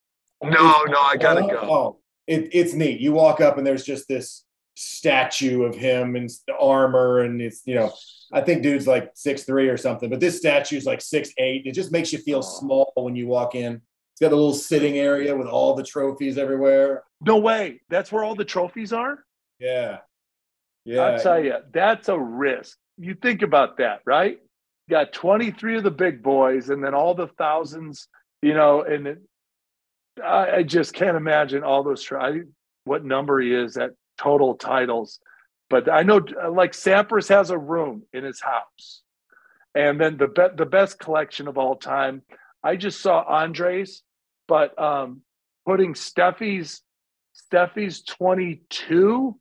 No, 0.41 0.83
no, 0.85 1.01
I 1.01 1.17
gotta 1.17 1.41
Oh, 1.43 1.49
go. 1.49 1.59
Oh, 1.63 1.99
it, 2.29 2.51
it's 2.53 2.75
neat. 2.75 3.01
You 3.01 3.13
walk 3.13 3.41
up 3.41 3.59
and 3.59 3.67
there's 3.67 3.83
just 3.85 4.07
this 4.07 4.45
statue 4.79 5.63
of 5.65 5.75
him 5.75 6.17
and 6.17 6.27
s- 6.27 6.43
armor, 6.59 7.21
and 7.21 7.41
it's 7.43 7.63
you 7.67 7.75
know, 7.75 7.93
I 8.33 8.41
think 8.41 8.63
dude's 8.63 8.87
like 8.87 9.11
six 9.15 9.43
three 9.45 9.69
or 9.69 9.77
something, 9.77 10.09
but 10.09 10.21
this 10.21 10.39
statue's 10.39 10.87
like 10.87 11.01
six 11.01 11.31
eight. 11.39 11.67
It 11.67 11.73
just 11.73 11.93
makes 11.93 12.13
you 12.13 12.19
feel 12.19 12.43
small 12.43 12.93
when 12.97 13.17
you 13.17 13.27
walk 13.27 13.55
in. 13.55 13.81
It's 14.13 14.21
got 14.21 14.33
a 14.33 14.37
little 14.37 14.55
sitting 14.55 14.99
area 14.99 15.37
with 15.37 15.47
all 15.47 15.75
the 15.75 15.83
trophies 15.83 16.39
everywhere. 16.39 17.05
No 17.21 17.39
way. 17.39 17.81
That's 17.89 18.11
where 18.11 18.25
all 18.25 18.35
the 18.35 18.45
trophies 18.45 18.93
are. 18.93 19.25
Yeah, 19.59 19.99
yeah. 20.85 21.03
I'll 21.03 21.21
tell 21.21 21.43
you, 21.43 21.55
that's 21.73 22.09
a 22.09 22.19
risk. 22.19 22.79
You 22.97 23.15
think 23.15 23.43
about 23.43 23.79
that, 23.79 24.01
right? 24.07 24.39
You 24.89 24.91
got 24.91 25.13
23 25.13 25.77
of 25.79 25.83
the 25.85 25.91
big 25.91 26.23
boys 26.23 26.71
and 26.71 26.83
then 26.83 26.95
all 26.95 27.15
the 27.15 27.29
thousands, 27.39 28.09
you 28.43 28.55
know, 28.55 28.83
and 28.83 29.07
it, 29.07 29.23
I, 30.25 30.51
I 30.57 30.63
just 30.63 30.95
can't 30.95 31.17
imagine 31.17 31.63
all 31.63 31.85
those, 31.85 32.03
tri- 32.03 32.41
what 32.85 33.05
number 33.05 33.41
he 33.41 33.55
is 33.55 33.77
at 33.77 33.91
total 34.19 34.55
titles. 34.55 35.21
But 35.71 35.91
I 35.91 36.03
know 36.03 36.19
uh, 36.19 36.51
like 36.51 36.73
Sampras 36.73 37.29
has 37.29 37.51
a 37.51 37.59
room 37.59 38.03
in 38.13 38.25
his 38.25 38.41
house. 38.41 39.03
And 39.75 40.01
then 40.01 40.17
the, 40.17 40.29
be- 40.29 40.57
the 40.57 40.67
best 40.67 40.99
collection 40.99 41.47
of 41.47 41.59
all 41.59 41.77
time, 41.77 42.23
I 42.65 42.77
just 42.77 43.01
saw 43.01 43.23
Andres, 43.23 44.03
but 44.49 44.81
um, 44.81 45.21
putting 45.67 45.95
Steffi's, 45.95 46.83
Steffi's 47.35 48.03
22 48.03 49.39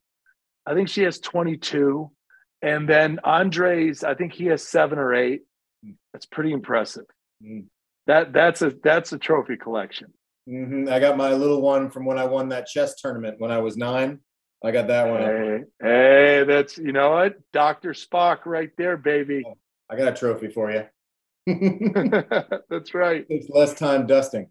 I 0.67 0.73
think 0.73 0.89
she 0.89 1.03
has 1.03 1.19
22. 1.19 2.11
And 2.61 2.89
then 2.89 3.19
Andres, 3.23 4.03
I 4.03 4.13
think 4.15 4.33
he 4.33 4.45
has 4.47 4.67
seven 4.67 4.99
or 4.99 5.15
eight. 5.15 5.43
That's 6.11 6.25
pretty 6.25 6.51
impressive. 6.51 7.05
Mm. 7.43 7.65
That 8.07 8.33
that's 8.33 8.61
a 8.61 8.73
that's 8.83 9.13
a 9.13 9.17
trophy 9.17 9.57
collection. 9.57 10.13
hmm 10.47 10.87
I 10.89 10.99
got 10.99 11.17
my 11.17 11.33
little 11.33 11.61
one 11.61 11.89
from 11.89 12.05
when 12.05 12.17
I 12.17 12.25
won 12.25 12.49
that 12.49 12.67
chess 12.67 12.95
tournament 12.95 13.35
when 13.39 13.51
I 13.51 13.59
was 13.59 13.77
nine. 13.77 14.19
I 14.63 14.71
got 14.71 14.87
that 14.87 15.07
one. 15.07 15.21
Hey, 15.21 15.59
hey, 15.81 16.43
that's 16.47 16.77
you 16.77 16.91
know 16.91 17.11
what? 17.11 17.37
Dr. 17.53 17.91
Spock 17.91 18.45
right 18.45 18.71
there, 18.77 18.97
baby. 18.97 19.43
I 19.89 19.95
got 19.95 20.07
a 20.07 20.15
trophy 20.15 20.49
for 20.49 20.71
you. 20.71 20.85
that's 22.69 22.93
right. 22.93 23.25
it's 23.29 23.49
less 23.49 23.73
time 23.73 24.07
dusting. 24.07 24.49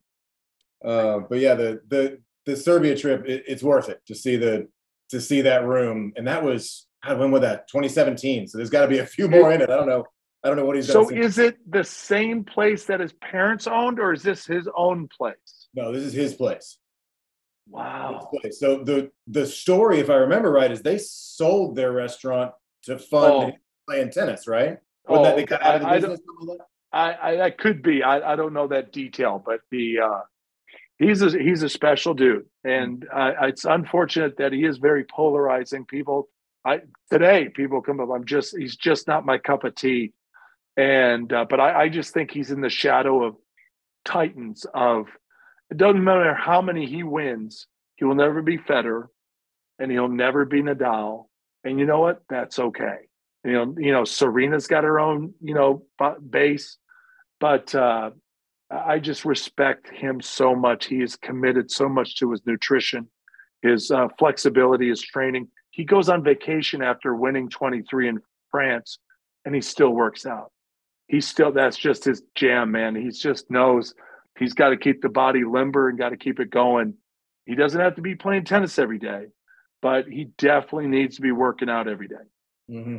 Uh, 0.85 1.21
but 1.29 1.39
yeah, 1.39 1.55
the 1.55 1.81
the 1.89 2.21
the 2.47 2.57
Serbia 2.57 2.97
trip, 2.97 3.27
it, 3.27 3.45
it's 3.49 3.63
worth 3.63 3.89
it 3.89 4.01
to 4.07 4.15
see 4.15 4.37
the 4.37 4.69
to 5.11 5.21
see 5.21 5.43
that 5.43 5.65
room, 5.65 6.13
and 6.17 6.27
that 6.27 6.43
was 6.43 6.87
God, 7.05 7.19
when 7.19 7.31
was 7.31 7.43
that? 7.43 7.69
2017. 7.69 8.49
So 8.49 8.59
there's 8.59 8.71
got 8.71 8.83
to 8.83 8.89
be 8.89 8.99
a 8.99 9.07
few 9.07 9.29
more 9.29 9.53
in 9.53 9.61
it. 9.61 9.71
I 9.71 9.77
don't 9.77 9.89
know. 9.89 10.05
I 10.45 10.49
don't 10.49 10.57
know 10.57 10.65
what 10.65 10.77
he's 10.77 10.87
So 10.87 11.09
is 11.11 11.39
it 11.39 11.57
the 11.69 11.83
same 11.83 12.45
place 12.45 12.85
that 12.85 13.01
his 13.01 13.13
parents 13.15 13.67
owned, 13.67 13.99
or 13.99 14.13
is 14.13 14.23
this 14.23 14.47
his 14.47 14.69
own 14.77 15.09
place? 15.09 15.69
no, 15.75 15.93
this 15.93 16.03
is 16.03 16.13
his 16.13 16.35
place. 16.35 16.79
Wow. 17.69 18.31
So 18.53 18.83
the 18.85 19.11
the 19.27 19.47
story, 19.47 19.99
if 19.99 20.09
I 20.11 20.15
remember 20.15 20.51
right, 20.53 20.71
is 20.71 20.83
they 20.83 20.99
sold 20.99 21.77
their 21.77 21.93
restaurant 21.93 22.53
to 22.85 22.99
fund 22.99 23.33
Oh. 23.35 23.53
playing 23.89 24.11
tennis, 24.11 24.47
right? 24.47 24.79
Or 25.09 25.23
that 25.25 25.37
they 25.37 25.45
got 25.45 25.63
out 25.63 25.77
of 25.77 25.81
the 25.83 25.89
I- 25.89 25.99
business. 26.01 26.21
I, 26.93 27.17
I 27.33 27.37
that 27.37 27.59
could 27.59 27.83
be. 27.83 28.03
I, 28.03 28.33
I 28.33 28.37
don't 28.37 28.53
know 28.53 28.69
that 28.69 28.93
detail, 28.93 29.43
but 29.45 29.61
the 29.71 29.99
uh, 30.01 30.21
he's 30.99 31.21
a 31.23 31.31
he's 31.31 31.63
a 31.63 31.69
special 31.69 32.15
dude, 32.15 32.47
and 32.65 33.07
uh, 33.13 33.33
it's 33.43 33.65
unfortunate 33.65 34.39
that 34.39 34.53
he 34.53 34.65
is 34.65 34.79
very 34.79 35.05
polarizing. 35.05 35.85
People, 35.85 36.29
I 36.65 36.81
today 37.11 37.49
people 37.49 37.83
come 37.83 38.01
up. 38.01 38.09
I'm 38.15 38.25
just 38.25 38.57
he's 38.57 38.77
just 38.77 39.07
not 39.09 39.27
my 39.27 39.37
cup 39.39 39.65
of 39.65 39.75
tea, 39.75 40.13
and 40.77 41.31
uh, 41.33 41.45
but 41.51 41.61
I, 41.61 41.83
I 41.83 41.89
just 41.89 42.15
think 42.15 42.31
he's 42.31 42.51
in 42.53 42.61
the 42.61 42.71
shadow 42.71 43.25
of 43.25 43.37
titans. 44.05 44.65
Of 44.73 45.07
it 45.71 45.77
doesn't 45.77 46.03
matter 46.03 46.35
how 46.35 46.63
many 46.63 46.87
he 46.87 47.03
wins, 47.03 47.67
he 47.97 48.05
will 48.05 48.15
never 48.15 48.43
be 48.43 48.59
Federer, 48.59 49.07
and 49.79 49.91
he'll 49.91 50.09
never 50.09 50.45
be 50.45 50.63
Nadal. 50.63 51.27
And 51.65 51.79
you 51.79 51.87
know 51.87 52.01
what? 52.01 52.23
That's 52.29 52.59
okay. 52.59 53.09
You 53.45 53.53
know, 53.53 53.75
you 53.79 53.93
know, 53.93 54.05
Serena's 54.05 54.67
got 54.67 54.85
her 54.85 54.99
own, 54.99 55.35
you 55.41 55.55
know, 55.55 55.85
base, 56.31 56.79
but 57.41 57.75
uh, 57.75 58.11
I 58.71 58.99
just 58.99 59.25
respect 59.25 59.89
him 59.89 60.21
so 60.21 60.55
much. 60.55 60.87
He 60.87 61.01
is 61.01 61.17
committed 61.17 61.71
so 61.71 61.89
much 61.89 62.17
to 62.17 62.33
his 62.33 62.43
nutrition, 62.47 63.09
his 63.63 63.91
uh, 63.91 64.09
flexibility, 64.19 64.89
his 64.89 65.01
training. 65.01 65.49
He 65.71 65.85
goes 65.85 66.09
on 66.09 66.25
vacation 66.25 66.83
after 66.83 67.15
winning 67.15 67.49
23 67.49 68.09
in 68.09 68.21
France, 68.51 68.99
and 69.45 69.55
he 69.55 69.61
still 69.61 69.91
works 69.91 70.27
out. 70.27 70.51
He's 71.07 71.29
still 71.29 71.53
that's 71.53 71.77
just 71.77 72.05
his 72.05 72.23
jam, 72.35 72.73
man. 72.73 72.97
He 72.97 73.11
just 73.11 73.49
knows 73.51 73.95
he's 74.39 74.55
got 74.55 74.71
to 74.71 74.77
keep 74.77 75.03
the 75.03 75.09
body 75.09 75.45
limber 75.45 75.89
and 75.89 75.99
got 75.99 76.11
to 76.11 76.17
keep 76.17 76.41
it 76.41 76.51
going. 76.51 76.95
He 77.45 77.55
doesn't 77.55 77.81
have 77.81 77.97
to 77.97 78.03
be 78.03 78.15
playing 78.15 78.45
tennis 78.45 78.79
every 78.79 78.99
day, 78.99 79.27
but 79.81 80.07
he 80.07 80.25
definitely 80.39 80.89
needs 80.89 81.17
to 81.17 81.23
be 81.23 81.33
working 81.33 81.69
out 81.69 81.89
every 81.89 82.09
day. 82.09 82.15
hmm 82.69 82.99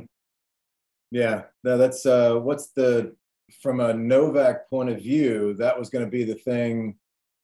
Yeah, 1.12 1.44
no, 1.64 1.78
that's 1.78 2.06
uh, 2.06 2.36
what's 2.36 2.68
the 2.68 3.16
from 3.62 3.80
a 3.80 3.94
Novak 3.94 4.70
point 4.70 4.90
of 4.90 4.98
view, 4.98 5.54
that 5.56 5.78
was 5.78 5.90
going 5.90 6.06
to 6.06 6.12
be 6.12 6.24
the 6.24 6.36
thing 6.36 6.96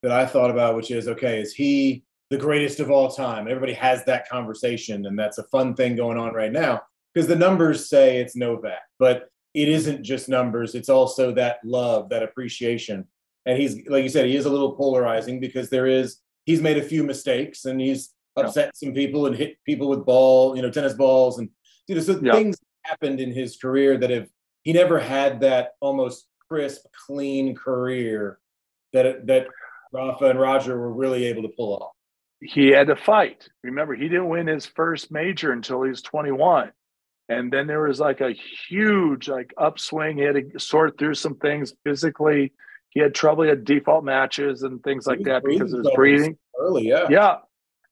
that 0.02 0.12
I 0.12 0.26
thought 0.26 0.52
about, 0.52 0.76
which 0.76 0.92
is 0.92 1.08
okay, 1.08 1.42
is 1.42 1.54
he 1.54 2.04
the 2.30 2.38
greatest 2.38 2.80
of 2.80 2.92
all 2.92 3.10
time? 3.10 3.48
Everybody 3.48 3.74
has 3.74 4.04
that 4.06 4.28
conversation, 4.28 5.06
and 5.06 5.18
that's 5.18 5.38
a 5.38 5.44
fun 5.44 5.76
thing 5.76 5.96
going 5.96 6.18
on 6.18 6.34
right 6.34 6.52
now 6.52 6.82
because 7.14 7.28
the 7.28 7.36
numbers 7.36 7.90
say 7.90 8.18
it's 8.18 8.36
Novak, 8.36 8.82
but 9.00 9.30
it 9.54 9.70
isn't 9.70 10.04
just 10.04 10.30
numbers; 10.30 10.76
it's 10.76 10.90
also 10.90 11.32
that 11.34 11.58
love, 11.64 12.10
that 12.10 12.24
appreciation. 12.24 13.08
And 13.46 13.60
he's 13.62 13.88
like 13.88 14.04
you 14.04 14.10
said, 14.10 14.26
he 14.26 14.36
is 14.36 14.46
a 14.46 14.50
little 14.50 14.74
polarizing 14.76 15.40
because 15.40 15.70
there 15.70 15.88
is 15.88 16.18
he's 16.46 16.62
made 16.62 16.78
a 16.78 16.84
few 16.84 17.04
mistakes 17.04 17.66
and 17.66 17.80
he's 17.80 18.14
Yeah. 18.38 18.46
upset 18.46 18.76
some 18.76 18.94
people 18.94 19.28
and 19.28 19.36
hit 19.36 19.58
people 19.66 19.88
with 19.90 20.06
ball, 20.06 20.56
you 20.56 20.62
know, 20.62 20.72
tennis 20.72 20.94
balls 20.94 21.40
and 21.40 21.50
you 21.88 21.96
know, 21.96 22.02
so 22.02 22.20
Yeah. 22.22 22.34
things 22.34 22.58
happened 22.84 23.20
in 23.20 23.32
his 23.32 23.58
career 23.58 23.98
that 23.98 24.10
have 24.10 24.30
he 24.64 24.74
never 24.74 24.98
had 25.00 25.42
that 25.42 25.74
almost 25.82 26.28
crisp, 26.50 26.86
clean 27.06 27.56
career 27.56 28.40
that 28.94 29.28
that 29.28 29.48
Rafa 29.92 30.26
and 30.26 30.40
Roger 30.40 30.80
were 30.80 30.92
really 30.94 31.26
able 31.26 31.44
to 31.44 31.50
pull 31.50 31.74
off. 31.76 31.92
he 32.42 32.68
had 32.70 32.88
to 32.88 32.96
fight. 32.98 33.48
Remember, 33.64 33.94
he 33.96 34.10
didn't 34.10 34.28
win 34.28 34.48
his 34.48 34.66
first 34.66 35.12
major 35.12 35.54
until 35.54 35.82
he 35.84 35.90
was 35.90 36.02
21. 36.02 36.74
And 37.30 37.54
then 37.54 37.68
there 37.68 37.80
was 37.88 38.02
like 38.02 38.20
a 38.20 38.34
huge 38.34 39.30
like 39.30 39.54
upswing. 39.58 40.18
He 40.18 40.24
had 40.24 40.52
to 40.52 40.60
sort 40.60 40.98
through 40.98 41.14
some 41.14 41.36
things 41.36 41.74
physically. 41.86 42.52
He 42.94 43.00
had 43.02 43.16
trouble, 43.16 43.44
he 43.44 43.50
had 43.50 43.66
default 43.66 44.04
matches 44.04 44.62
and 44.64 44.84
things 44.84 45.08
like 45.08 45.24
that 45.24 45.44
because 45.44 45.74
of 45.74 45.80
his 45.84 45.92
breathing. 45.96 46.38
Early, 46.60 46.88
yeah. 46.88 47.08
Yeah. 47.10 47.36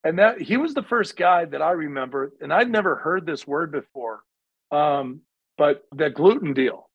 And 0.03 0.19
that 0.19 0.41
he 0.41 0.57
was 0.57 0.73
the 0.73 0.83
first 0.83 1.15
guy 1.17 1.45
that 1.45 1.61
I 1.61 1.71
remember, 1.71 2.31
and 2.41 2.51
I'd 2.53 2.69
never 2.69 2.95
heard 2.95 3.25
this 3.25 3.45
word 3.45 3.71
before. 3.71 4.21
Um, 4.71 5.21
but 5.57 5.83
the 5.95 6.09
gluten 6.09 6.53
deal. 6.53 6.89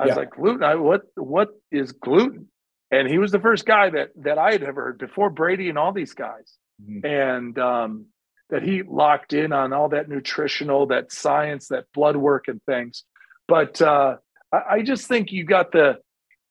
I 0.00 0.06
was 0.06 0.16
like, 0.16 0.30
gluten, 0.30 0.62
I, 0.62 0.76
what 0.76 1.02
what 1.16 1.48
is 1.72 1.92
gluten? 1.92 2.48
And 2.90 3.08
he 3.08 3.18
was 3.18 3.32
the 3.32 3.40
first 3.40 3.66
guy 3.66 3.90
that 3.90 4.10
that 4.22 4.38
I 4.38 4.52
had 4.52 4.62
ever 4.62 4.84
heard 4.84 4.98
before 4.98 5.28
Brady 5.30 5.68
and 5.68 5.78
all 5.78 5.92
these 5.92 6.14
guys 6.14 6.56
Mhm. 6.80 7.04
and 7.04 7.58
um, 7.58 8.06
that 8.50 8.62
he 8.62 8.82
locked 8.82 9.32
in 9.32 9.52
on 9.52 9.72
all 9.72 9.88
that 9.88 10.08
nutritional, 10.08 10.86
that 10.86 11.10
science, 11.12 11.68
that 11.68 11.86
blood 11.92 12.16
work 12.16 12.46
and 12.46 12.62
things. 12.64 13.02
But 13.48 13.82
uh, 13.82 14.16
I, 14.52 14.62
I 14.70 14.82
just 14.82 15.06
think 15.08 15.32
you 15.32 15.44
got 15.44 15.72
the 15.72 15.98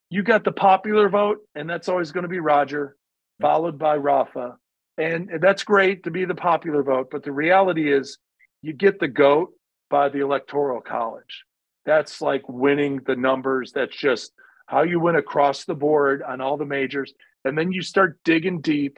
you 0.09 0.23
got 0.23 0.43
the 0.43 0.51
popular 0.51 1.09
vote, 1.09 1.39
and 1.55 1.69
that's 1.69 1.89
always 1.89 2.11
going 2.11 2.23
to 2.23 2.29
be 2.29 2.39
Roger, 2.39 2.95
followed 3.41 3.77
by 3.77 3.97
Rafa, 3.97 4.57
and 4.97 5.29
that's 5.41 5.63
great 5.63 6.03
to 6.03 6.11
be 6.11 6.25
the 6.25 6.35
popular 6.35 6.83
vote. 6.83 7.09
But 7.11 7.23
the 7.23 7.31
reality 7.31 7.91
is, 7.91 8.17
you 8.61 8.73
get 8.73 8.99
the 8.99 9.07
goat 9.07 9.51
by 9.89 10.09
the 10.09 10.19
electoral 10.19 10.81
college. 10.81 11.43
That's 11.85 12.21
like 12.21 12.47
winning 12.49 13.01
the 13.05 13.15
numbers. 13.15 13.71
That's 13.71 13.95
just 13.95 14.31
how 14.65 14.83
you 14.83 14.99
win 14.99 15.15
across 15.15 15.65
the 15.65 15.75
board 15.75 16.21
on 16.21 16.41
all 16.41 16.57
the 16.57 16.65
majors, 16.65 17.13
and 17.45 17.57
then 17.57 17.71
you 17.71 17.81
start 17.81 18.19
digging 18.23 18.61
deep 18.61 18.97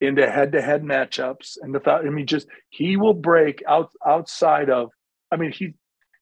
into 0.00 0.28
head-to-head 0.28 0.82
matchups 0.82 1.56
and 1.62 1.74
the 1.74 1.80
thought. 1.80 2.06
I 2.06 2.10
mean, 2.10 2.26
just 2.26 2.48
he 2.70 2.96
will 2.96 3.14
break 3.14 3.62
out 3.68 3.90
outside 4.06 4.70
of. 4.70 4.90
I 5.30 5.36
mean, 5.36 5.52
he 5.52 5.74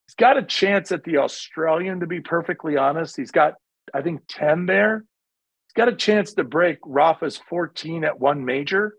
he's 0.06 0.14
got 0.18 0.36
a 0.36 0.42
chance 0.42 0.92
at 0.92 1.04
the 1.04 1.18
Australian. 1.18 2.00
To 2.00 2.06
be 2.06 2.20
perfectly 2.20 2.76
honest, 2.76 3.16
he's 3.16 3.30
got 3.30 3.54
I 3.94 4.02
think 4.02 4.22
ten 4.28 4.66
there. 4.66 5.04
He's 5.66 5.74
got 5.74 5.92
a 5.92 5.96
chance 5.96 6.34
to 6.34 6.44
break 6.44 6.78
Rafa's 6.84 7.36
fourteen 7.48 8.04
at 8.04 8.20
one 8.20 8.44
major. 8.44 8.96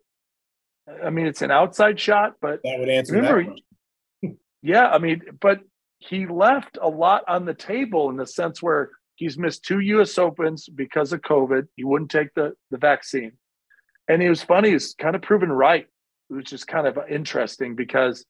I 1.04 1.10
mean, 1.10 1.28
it's 1.28 1.42
an 1.42 1.52
outside 1.52 2.00
shot, 2.00 2.36
but 2.42 2.62
that 2.64 2.80
would 2.80 2.90
answer 2.90 3.14
remember, 3.14 3.56
that. 4.22 4.36
yeah, 4.62 4.88
I 4.88 4.98
mean, 4.98 5.22
but 5.40 5.62
he 6.00 6.28
left 6.28 6.78
a 6.82 6.90
lot 6.90 7.24
on 7.28 7.46
the 7.46 7.54
table 7.54 8.10
in 8.10 8.18
the 8.18 8.28
sense 8.28 8.62
where 8.62 8.90
he's 9.16 9.38
missed 9.38 9.64
two 9.64 9.80
U.S. 9.80 10.18
Opens 10.18 10.68
because 10.68 11.14
of 11.14 11.22
COVID. 11.22 11.68
He 11.76 11.84
wouldn't 11.84 12.12
take 12.12 12.34
the 12.34 12.54
the 12.72 12.78
vaccine, 12.78 13.34
and 14.08 14.22
he 14.22 14.30
was 14.30 14.44
funny. 14.44 14.72
He's 14.72 14.94
kind 14.94 15.16
of 15.16 15.22
proven 15.22 15.52
right, 15.52 15.88
which 16.28 16.52
is 16.54 16.66
kind 16.66 16.88
of 16.88 16.98
interesting 17.10 17.76
because 17.76 18.26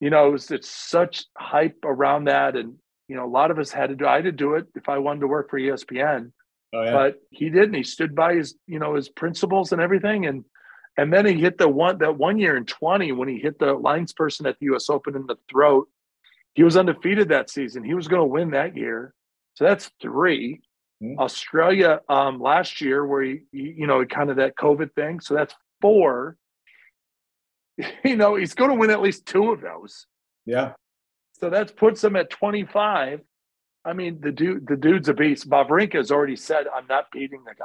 you 0.00 0.10
know 0.10 0.28
it 0.28 0.32
was 0.32 0.50
it's 0.50 0.68
such 0.68 1.24
hype 1.38 1.78
around 1.84 2.24
that, 2.24 2.56
and 2.56 2.74
you 3.08 3.16
know 3.16 3.24
a 3.24 3.30
lot 3.30 3.50
of 3.50 3.58
us 3.58 3.70
had 3.70 3.88
to 3.88 3.96
do. 3.96 4.06
I 4.06 4.16
had 4.16 4.24
to 4.24 4.32
do 4.32 4.54
it 4.54 4.66
if 4.74 4.88
I 4.88 4.98
wanted 4.98 5.20
to 5.20 5.26
work 5.26 5.50
for 5.50 5.58
ESPN, 5.58 6.32
oh, 6.74 6.82
yeah. 6.82 6.92
but 6.92 7.16
he 7.30 7.50
didn't. 7.50 7.74
He 7.74 7.82
stood 7.82 8.14
by 8.14 8.34
his 8.34 8.54
you 8.66 8.78
know 8.78 8.94
his 8.94 9.08
principles 9.08 9.72
and 9.72 9.80
everything, 9.80 10.26
and 10.26 10.44
and 10.96 11.12
then 11.12 11.26
he 11.26 11.34
hit 11.34 11.58
the 11.58 11.68
one 11.68 11.98
that 11.98 12.16
one 12.16 12.38
year 12.38 12.56
in 12.56 12.64
20 12.64 13.12
when 13.12 13.28
he 13.28 13.38
hit 13.38 13.58
the 13.58 13.74
lines 13.74 14.12
person 14.12 14.46
at 14.46 14.58
the 14.58 14.66
US 14.74 14.88
Open 14.88 15.14
in 15.14 15.26
the 15.26 15.36
throat. 15.50 15.88
He 16.54 16.62
was 16.62 16.76
undefeated 16.76 17.28
that 17.28 17.50
season. 17.50 17.84
He 17.84 17.94
was 17.94 18.08
going 18.08 18.22
to 18.22 18.26
win 18.26 18.52
that 18.52 18.76
year. 18.76 19.12
So 19.54 19.64
that's 19.64 19.90
3 20.00 20.60
mm-hmm. 21.02 21.20
Australia 21.20 22.00
um, 22.08 22.40
last 22.40 22.80
year, 22.80 23.04
where 23.04 23.22
he, 23.22 23.40
he, 23.52 23.74
you 23.76 23.86
know, 23.86 24.04
kind 24.06 24.30
of 24.30 24.36
that 24.36 24.56
COVID 24.56 24.94
thing. 24.94 25.20
So 25.20 25.34
that's 25.34 25.54
four. 25.80 26.36
You 28.02 28.16
know, 28.16 28.36
he's 28.36 28.54
going 28.54 28.70
to 28.70 28.76
win 28.76 28.88
at 28.88 29.02
least 29.02 29.26
two 29.26 29.52
of 29.52 29.60
those. 29.60 30.06
Yeah. 30.46 30.72
So 31.38 31.50
that 31.50 31.76
puts 31.76 32.02
him 32.02 32.16
at 32.16 32.30
25. 32.30 33.20
I 33.84 33.92
mean, 33.92 34.20
the 34.20 34.32
dude, 34.32 34.66
the 34.66 34.76
dude's 34.76 35.08
a 35.08 35.14
beast. 35.14 35.48
Wawrinka 35.48 35.94
has 35.94 36.10
already 36.10 36.36
said, 36.36 36.66
"I'm 36.74 36.86
not 36.88 37.10
beating 37.12 37.44
the 37.44 37.54
guy." 37.54 37.64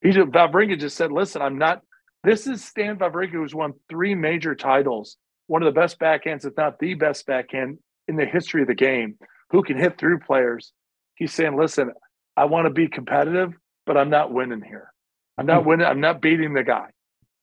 He 0.00 0.12
just, 0.12 0.30
Wawrinka 0.30 0.78
just 0.78 0.96
said, 0.96 1.12
"Listen, 1.12 1.42
I'm 1.42 1.58
not 1.58 1.82
this 2.24 2.46
is 2.46 2.64
Stan 2.64 2.96
Wawrinka, 2.96 3.32
who's 3.32 3.54
won 3.54 3.74
three 3.90 4.14
major 4.14 4.54
titles, 4.54 5.18
one 5.46 5.62
of 5.62 5.72
the 5.72 5.78
best 5.78 6.00
backhands, 6.00 6.46
if 6.46 6.56
not 6.56 6.78
the 6.78 6.94
best 6.94 7.26
backhand 7.26 7.78
in 8.08 8.16
the 8.16 8.24
history 8.24 8.62
of 8.62 8.68
the 8.68 8.74
game, 8.74 9.18
who 9.50 9.62
can 9.62 9.76
hit 9.76 9.98
through 9.98 10.20
players. 10.20 10.72
He's 11.16 11.34
saying, 11.34 11.54
listen, 11.54 11.92
I 12.34 12.46
want 12.46 12.64
to 12.64 12.70
be 12.70 12.88
competitive, 12.88 13.52
but 13.84 13.98
I'm 13.98 14.08
not 14.08 14.32
winning 14.32 14.62
here. 14.62 14.90
I'm 15.36 15.44
not 15.44 15.62
hmm. 15.62 15.68
winning. 15.68 15.86
I'm 15.86 16.00
not 16.00 16.22
beating 16.22 16.54
the 16.54 16.64
guy. 16.64 16.86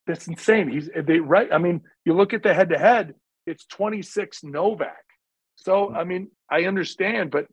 That's 0.08 0.28
insane. 0.28 0.68
He's 0.68 0.90
they 0.96 1.20
right. 1.20 1.50
I 1.54 1.60
mean, 1.60 1.82
you 2.04 2.14
look 2.14 2.34
at 2.34 2.42
the 2.42 2.54
head 2.54 2.70
to 2.70 2.78
head, 2.80 3.14
it's 3.46 3.66
26 3.68 4.44
Novak. 4.44 5.06
So. 5.64 5.94
I 5.94 6.04
mean, 6.04 6.30
I 6.50 6.66
understand, 6.66 7.32
but 7.32 7.48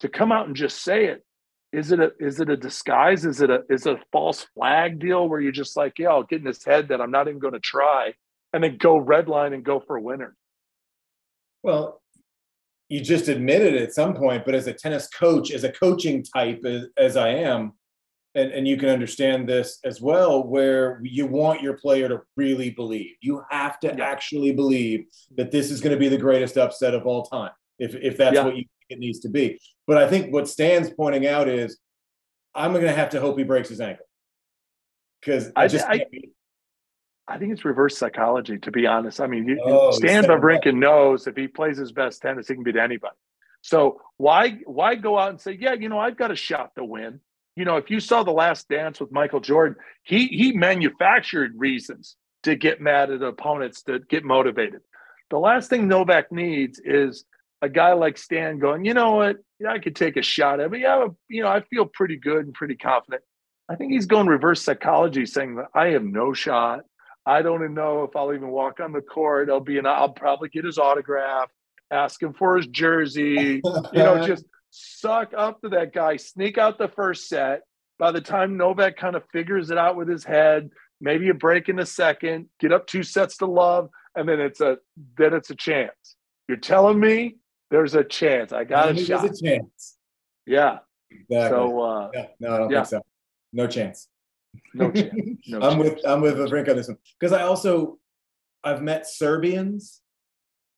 to 0.00 0.08
come 0.08 0.32
out 0.32 0.46
and 0.46 0.56
just 0.56 0.82
say 0.82 1.06
it, 1.06 1.24
is 1.72 1.90
it 1.90 2.00
a 2.00 2.12
is 2.20 2.38
it 2.38 2.50
a 2.50 2.56
disguise? 2.56 3.24
Is 3.24 3.40
it 3.40 3.50
a 3.50 3.62
is 3.70 3.86
it 3.86 3.94
a 3.94 4.02
false 4.12 4.46
flag 4.54 4.98
deal 4.98 5.28
where 5.28 5.40
you're 5.40 5.52
just 5.52 5.76
like, 5.76 5.98
yeah, 5.98 6.08
I'll 6.08 6.22
get 6.22 6.40
in 6.40 6.46
his 6.46 6.64
head 6.64 6.88
that 6.88 7.00
I'm 7.00 7.10
not 7.10 7.28
even 7.28 7.38
going 7.38 7.54
to 7.54 7.60
try, 7.60 8.12
and 8.52 8.62
then 8.62 8.76
go 8.76 8.98
red 8.98 9.28
line 9.28 9.54
and 9.54 9.64
go 9.64 9.80
for 9.80 9.96
a 9.96 10.02
winner? 10.02 10.36
Well, 11.62 12.02
you 12.88 13.00
just 13.00 13.28
admitted 13.28 13.74
it 13.74 13.82
at 13.82 13.94
some 13.94 14.14
point, 14.14 14.44
but 14.44 14.54
as 14.54 14.66
a 14.66 14.74
tennis 14.74 15.08
coach, 15.08 15.50
as 15.50 15.64
a 15.64 15.72
coaching 15.72 16.22
type 16.22 16.62
as, 16.66 16.86
as 16.98 17.16
I 17.16 17.28
am, 17.28 17.72
and, 18.34 18.50
and 18.50 18.66
you 18.66 18.76
can 18.76 18.88
understand 18.88 19.48
this 19.48 19.78
as 19.84 20.00
well, 20.00 20.42
where 20.42 21.00
you 21.02 21.26
want 21.26 21.62
your 21.62 21.74
player 21.74 22.08
to 22.08 22.20
really 22.36 22.70
believe. 22.70 23.14
You 23.20 23.42
have 23.50 23.78
to 23.80 23.88
yeah. 23.88 24.04
actually 24.04 24.52
believe 24.52 25.04
that 25.36 25.50
this 25.50 25.70
is 25.70 25.80
going 25.80 25.94
to 25.94 26.00
be 26.00 26.08
the 26.08 26.18
greatest 26.18 26.56
upset 26.56 26.94
of 26.94 27.06
all 27.06 27.24
time. 27.24 27.52
If 27.78 27.94
if 27.94 28.16
that's 28.16 28.34
yeah. 28.34 28.44
what 28.44 28.56
you 28.56 28.62
think 28.62 28.90
it 28.90 28.98
needs 28.98 29.20
to 29.20 29.28
be. 29.28 29.60
But 29.86 29.98
I 29.98 30.08
think 30.08 30.32
what 30.32 30.48
Stan's 30.48 30.90
pointing 30.90 31.26
out 31.26 31.48
is 31.48 31.78
I'm 32.54 32.72
going 32.72 32.84
to 32.84 32.92
have 32.92 33.10
to 33.10 33.20
hope 33.20 33.38
he 33.38 33.44
breaks 33.44 33.68
his 33.68 33.80
ankle 33.80 34.06
because 35.20 35.50
I, 35.56 35.68
just 35.68 35.86
I, 35.86 36.06
I, 37.26 37.38
think 37.38 37.52
it's 37.52 37.64
reverse 37.64 37.96
psychology. 37.96 38.58
To 38.58 38.70
be 38.70 38.86
honest, 38.86 39.20
I 39.20 39.26
mean, 39.26 39.58
oh, 39.64 39.90
Stan 39.92 40.24
Wawrinka 40.24 40.74
knows 40.74 41.26
if 41.26 41.36
he 41.36 41.48
plays 41.48 41.78
his 41.78 41.92
best 41.92 42.20
tennis, 42.22 42.48
he 42.48 42.54
can 42.54 42.62
beat 42.62 42.76
anybody. 42.76 43.16
So 43.62 44.00
why 44.16 44.58
why 44.64 44.96
go 44.96 45.18
out 45.18 45.30
and 45.30 45.40
say, 45.40 45.56
yeah, 45.58 45.74
you 45.74 45.88
know, 45.88 45.98
I've 45.98 46.16
got 46.16 46.30
a 46.30 46.36
shot 46.36 46.74
to 46.76 46.84
win. 46.84 47.20
You 47.56 47.64
know, 47.64 47.76
if 47.76 47.90
you 47.90 48.00
saw 48.00 48.22
the 48.22 48.32
last 48.32 48.68
dance 48.68 49.00
with 49.00 49.12
Michael 49.12 49.40
Jordan, 49.40 49.76
he 50.02 50.26
he 50.28 50.52
manufactured 50.52 51.52
reasons 51.56 52.16
to 52.44 52.56
get 52.56 52.80
mad 52.80 53.10
at 53.10 53.22
opponents 53.22 53.82
to 53.82 54.00
get 54.00 54.24
motivated. 54.24 54.80
The 55.30 55.38
last 55.38 55.70
thing 55.70 55.88
Novak 55.88 56.32
needs 56.32 56.80
is 56.84 57.24
a 57.62 57.68
guy 57.68 57.92
like 57.92 58.18
Stan 58.18 58.58
going, 58.58 58.84
you 58.84 58.92
know 58.92 59.12
what, 59.12 59.36
yeah, 59.60 59.72
I 59.72 59.78
could 59.78 59.94
take 59.94 60.16
a 60.16 60.22
shot 60.22 60.60
at 60.60 60.66
it. 60.66 60.70
But 60.70 60.80
yeah, 60.80 61.06
you 61.28 61.42
know, 61.42 61.48
I 61.48 61.60
feel 61.62 61.86
pretty 61.86 62.16
good 62.16 62.44
and 62.44 62.52
pretty 62.52 62.74
confident. 62.74 63.22
I 63.68 63.76
think 63.76 63.92
he's 63.92 64.06
going 64.06 64.26
reverse 64.26 64.60
psychology, 64.60 65.24
saying 65.24 65.54
that 65.56 65.66
I 65.74 65.88
have 65.88 66.02
no 66.02 66.34
shot. 66.34 66.80
I 67.24 67.42
don't 67.42 67.62
even 67.62 67.74
know 67.74 68.02
if 68.02 68.16
I'll 68.16 68.34
even 68.34 68.48
walk 68.48 68.80
on 68.80 68.92
the 68.92 69.00
court. 69.00 69.48
I'll 69.48 69.60
be 69.60 69.78
an, 69.78 69.86
I'll 69.86 70.08
probably 70.08 70.48
get 70.48 70.64
his 70.64 70.76
autograph, 70.76 71.48
ask 71.90 72.20
him 72.20 72.34
for 72.34 72.56
his 72.56 72.66
jersey, 72.66 73.62
you 73.64 74.02
know, 74.02 74.26
just 74.26 74.44
suck 74.72 75.32
up 75.36 75.60
to 75.60 75.68
that 75.68 75.92
guy, 75.92 76.16
sneak 76.16 76.58
out 76.58 76.78
the 76.78 76.88
first 76.88 77.28
set. 77.28 77.62
By 77.98 78.10
the 78.10 78.20
time 78.20 78.56
Novak 78.56 78.96
kind 78.96 79.14
of 79.14 79.22
figures 79.32 79.70
it 79.70 79.78
out 79.78 79.96
with 79.96 80.08
his 80.08 80.24
head, 80.24 80.70
maybe 81.00 81.28
a 81.28 81.34
break 81.34 81.68
in 81.68 81.76
the 81.76 81.86
second, 81.86 82.48
get 82.58 82.72
up 82.72 82.86
two 82.86 83.02
sets 83.02 83.36
to 83.36 83.46
love, 83.46 83.90
and 84.16 84.28
then 84.28 84.40
it's 84.40 84.60
a 84.60 84.78
then 85.18 85.34
it's 85.34 85.50
a 85.50 85.54
chance. 85.54 86.16
You're 86.48 86.56
telling 86.56 86.98
me 86.98 87.36
there's 87.70 87.94
a 87.94 88.02
chance. 88.02 88.52
I 88.52 88.64
got 88.64 88.90
a 88.90 88.96
shot. 88.96 89.22
There's 89.22 89.40
a 89.40 89.44
chance. 89.44 89.96
Yeah. 90.46 90.78
Exactly. 91.10 91.56
So 91.56 91.80
uh, 91.80 92.10
yeah, 92.14 92.26
no, 92.40 92.54
I 92.54 92.58
don't 92.58 92.70
yeah. 92.70 92.78
think 92.78 92.86
so. 92.88 93.02
No 93.52 93.66
chance. 93.66 94.08
No 94.74 94.90
chance. 94.90 95.12
No 95.46 95.60
I'm 95.60 95.78
chance. 95.78 95.94
with 95.94 96.06
I'm 96.06 96.20
with 96.20 96.40
a 96.40 96.48
drink 96.48 96.68
on 96.68 96.76
this 96.76 96.88
one 96.88 96.96
because 97.20 97.32
I 97.32 97.42
also 97.42 97.98
I've 98.64 98.82
met 98.82 99.06
Serbians, 99.06 100.00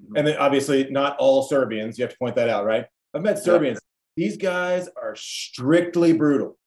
mm-hmm. 0.03 0.17
and 0.17 0.27
then 0.27 0.37
obviously 0.37 0.91
not 0.91 1.17
all 1.19 1.43
Serbians. 1.43 1.99
You 1.99 2.03
have 2.03 2.13
to 2.13 2.19
point 2.19 2.35
that 2.37 2.49
out, 2.49 2.65
right? 2.65 2.87
I've 3.15 3.23
met 3.23 3.39
Serbians. 3.39 3.81
Yeah. 4.17 4.25
These 4.25 4.37
guys 4.37 4.89
are 5.01 5.15
strictly 5.17 6.13
brutal. 6.13 6.59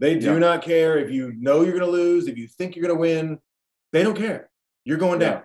They 0.00 0.18
do 0.18 0.32
yeah. 0.32 0.38
not 0.38 0.62
care 0.62 0.98
if 0.98 1.10
you 1.10 1.32
know 1.38 1.62
you're 1.62 1.78
going 1.78 1.84
to 1.84 1.90
lose, 1.90 2.26
if 2.26 2.36
you 2.36 2.48
think 2.48 2.74
you're 2.74 2.86
going 2.86 2.96
to 2.96 3.00
win. 3.00 3.38
They 3.92 4.02
don't 4.02 4.16
care. 4.16 4.50
You're 4.84 4.98
going 4.98 5.18
down. 5.18 5.42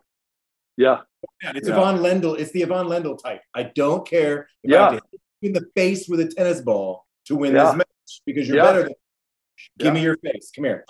Yeah. 0.78 1.02
Yeah, 1.44 1.52
it's. 1.56 1.70
Ivan 1.70 2.02
Lendl. 2.02 2.40
It's 2.40 2.52
the 2.52 2.64
Ivan 2.64 2.88
Lendl 2.88 3.22
type. 3.22 3.42
I 3.54 3.64
don't 3.64 4.08
care 4.08 4.48
if 4.64 4.72
yeah. 4.72 4.88
I 4.88 4.94
have 4.94 5.02
to 5.02 5.20
in 5.42 5.54
the 5.54 5.68
face 5.76 6.08
with 6.08 6.20
a 6.20 6.28
tennis 6.28 6.62
ball 6.62 7.06
to 7.26 7.36
win 7.36 7.54
this 7.54 7.76
match 7.76 8.22
because 8.26 8.48
you're 8.48 8.64
better 8.64 8.84
than. 8.84 8.94
Give 9.78 9.94
me 9.94 10.02
your 10.02 10.18
face. 10.18 10.52
Come 10.56 10.66
here. 10.66 10.86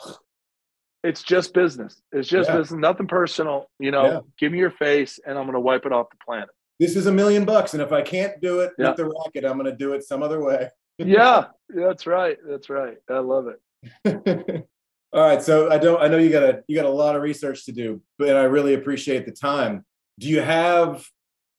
It's 1.04 1.24
just 1.24 1.54
business. 1.54 2.02
It's 2.12 2.28
just 2.28 2.50
business. 2.50 2.72
Nothing 2.72 3.08
personal. 3.08 3.70
You 3.80 3.92
know, 3.92 4.26
give 4.40 4.52
me 4.52 4.60
your 4.60 4.72
face, 4.72 5.20
and 5.26 5.38
I'm 5.38 5.46
going 5.46 5.54
to 5.54 5.60
wipe 5.60 5.86
it 5.86 5.92
off 5.92 6.10
the 6.10 6.18
planet. 6.26 6.50
This 6.80 6.96
is 6.96 7.08
a 7.08 7.12
million 7.12 7.46
bucks, 7.46 7.74
and 7.74 7.82
if 7.82 7.92
I 7.92 8.02
can't 8.02 8.40
do 8.42 8.60
it 8.60 8.74
with 8.78 8.96
the 8.96 9.06
rocket, 9.06 9.46
I'm 9.46 9.58
going 9.58 9.66
to 9.66 9.76
do 9.76 9.94
it 9.94 10.04
some 10.04 10.22
other 10.22 10.44
way. 10.44 10.70
yeah, 10.98 11.46
that's 11.70 12.06
right. 12.06 12.38
That's 12.48 12.70
right. 12.70 12.98
I 13.10 13.20
love 13.20 13.48
it. 13.48 14.68
All 15.14 15.22
right, 15.22 15.42
so 15.42 15.72
I 15.72 15.78
don't. 15.78 16.02
I 16.02 16.08
know 16.08 16.18
you 16.18 16.30
got 16.30 16.44
a 16.44 16.64
you 16.68 16.76
got 16.76 16.86
a 16.86 16.90
lot 16.90 17.16
of 17.16 17.22
research 17.22 17.66
to 17.66 17.72
do, 17.72 18.02
but 18.20 18.36
I 18.36 18.44
really 18.44 18.74
appreciate 18.74 19.26
the 19.26 19.32
time 19.32 19.86
do 20.20 20.28
you 20.28 20.42
have 20.42 21.08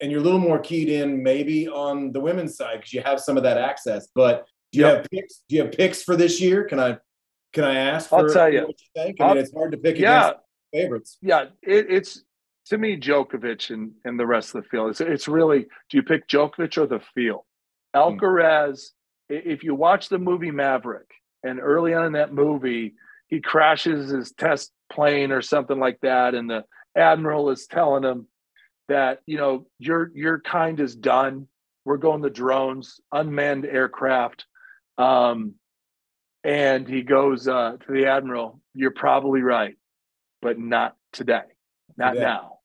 and 0.01 0.11
you're 0.11 0.21
a 0.21 0.23
little 0.23 0.39
more 0.39 0.59
keyed 0.59 0.89
in 0.89 1.21
maybe 1.21 1.67
on 1.67 2.11
the 2.11 2.19
women's 2.19 2.55
side 2.55 2.77
because 2.77 2.93
you 2.93 3.01
have 3.01 3.19
some 3.19 3.37
of 3.37 3.43
that 3.43 3.57
access 3.57 4.07
but 4.13 4.47
do 4.71 4.79
you 4.79 4.85
yep. 4.85 4.97
have 4.97 5.09
picks 5.09 5.43
do 5.47 5.55
you 5.55 5.63
have 5.63 5.71
picks 5.71 6.03
for 6.03 6.15
this 6.15 6.39
year 6.39 6.63
can 6.63 6.79
i 6.79 6.97
can 7.53 7.63
i 7.63 7.75
ask 7.75 8.11
i'll 8.11 8.27
tell 8.29 8.51
you, 8.51 8.61
what 8.61 8.79
you 8.79 8.87
think 8.95 9.19
i 9.21 9.27
mean 9.29 9.37
it's 9.37 9.53
hard 9.53 9.71
to 9.71 9.77
pick 9.77 9.97
yeah 9.97 10.31
favorites 10.73 11.17
yeah 11.21 11.45
it, 11.61 11.87
it's 11.89 12.23
to 12.69 12.77
me 12.77 12.99
Djokovic 12.99 13.69
and, 13.71 13.91
and 14.05 14.19
the 14.19 14.27
rest 14.27 14.55
of 14.55 14.63
the 14.63 14.69
field 14.69 14.91
it's, 14.91 15.01
it's 15.01 15.27
really 15.27 15.67
do 15.89 15.97
you 15.97 16.03
pick 16.03 16.27
Djokovic 16.27 16.77
or 16.77 16.87
the 16.87 17.01
field 17.13 17.41
hmm. 17.93 17.99
Alcaraz 17.99 18.89
if 19.29 19.63
you 19.63 19.75
watch 19.75 20.09
the 20.09 20.19
movie 20.19 20.51
Maverick 20.51 21.09
and 21.43 21.59
early 21.59 21.93
on 21.93 22.05
in 22.05 22.13
that 22.13 22.33
movie 22.33 22.95
he 23.27 23.41
crashes 23.41 24.09
his 24.09 24.31
test 24.31 24.71
plane 24.91 25.31
or 25.31 25.41
something 25.41 25.79
like 25.79 25.99
that 26.01 26.33
and 26.33 26.49
the 26.49 26.63
admiral 26.95 27.49
is 27.49 27.67
telling 27.67 28.03
him 28.03 28.27
that 28.89 29.19
you 29.25 29.37
know 29.37 29.65
your 29.79 30.11
your 30.13 30.41
kind 30.41 30.79
is 30.81 30.95
done. 30.95 31.47
We're 31.85 31.97
going 31.97 32.21
the 32.21 32.29
drones, 32.29 32.99
unmanned 33.11 33.65
aircraft. 33.65 34.45
Um, 34.97 35.53
and 36.43 36.87
he 36.87 37.03
goes 37.03 37.47
uh, 37.47 37.77
to 37.85 37.91
the 37.91 38.07
admiral. 38.07 38.59
You're 38.73 38.91
probably 38.91 39.41
right, 39.41 39.75
but 40.41 40.59
not 40.59 40.95
today, 41.13 41.41
not 41.97 42.13
today. 42.13 42.25
now. 42.25 42.58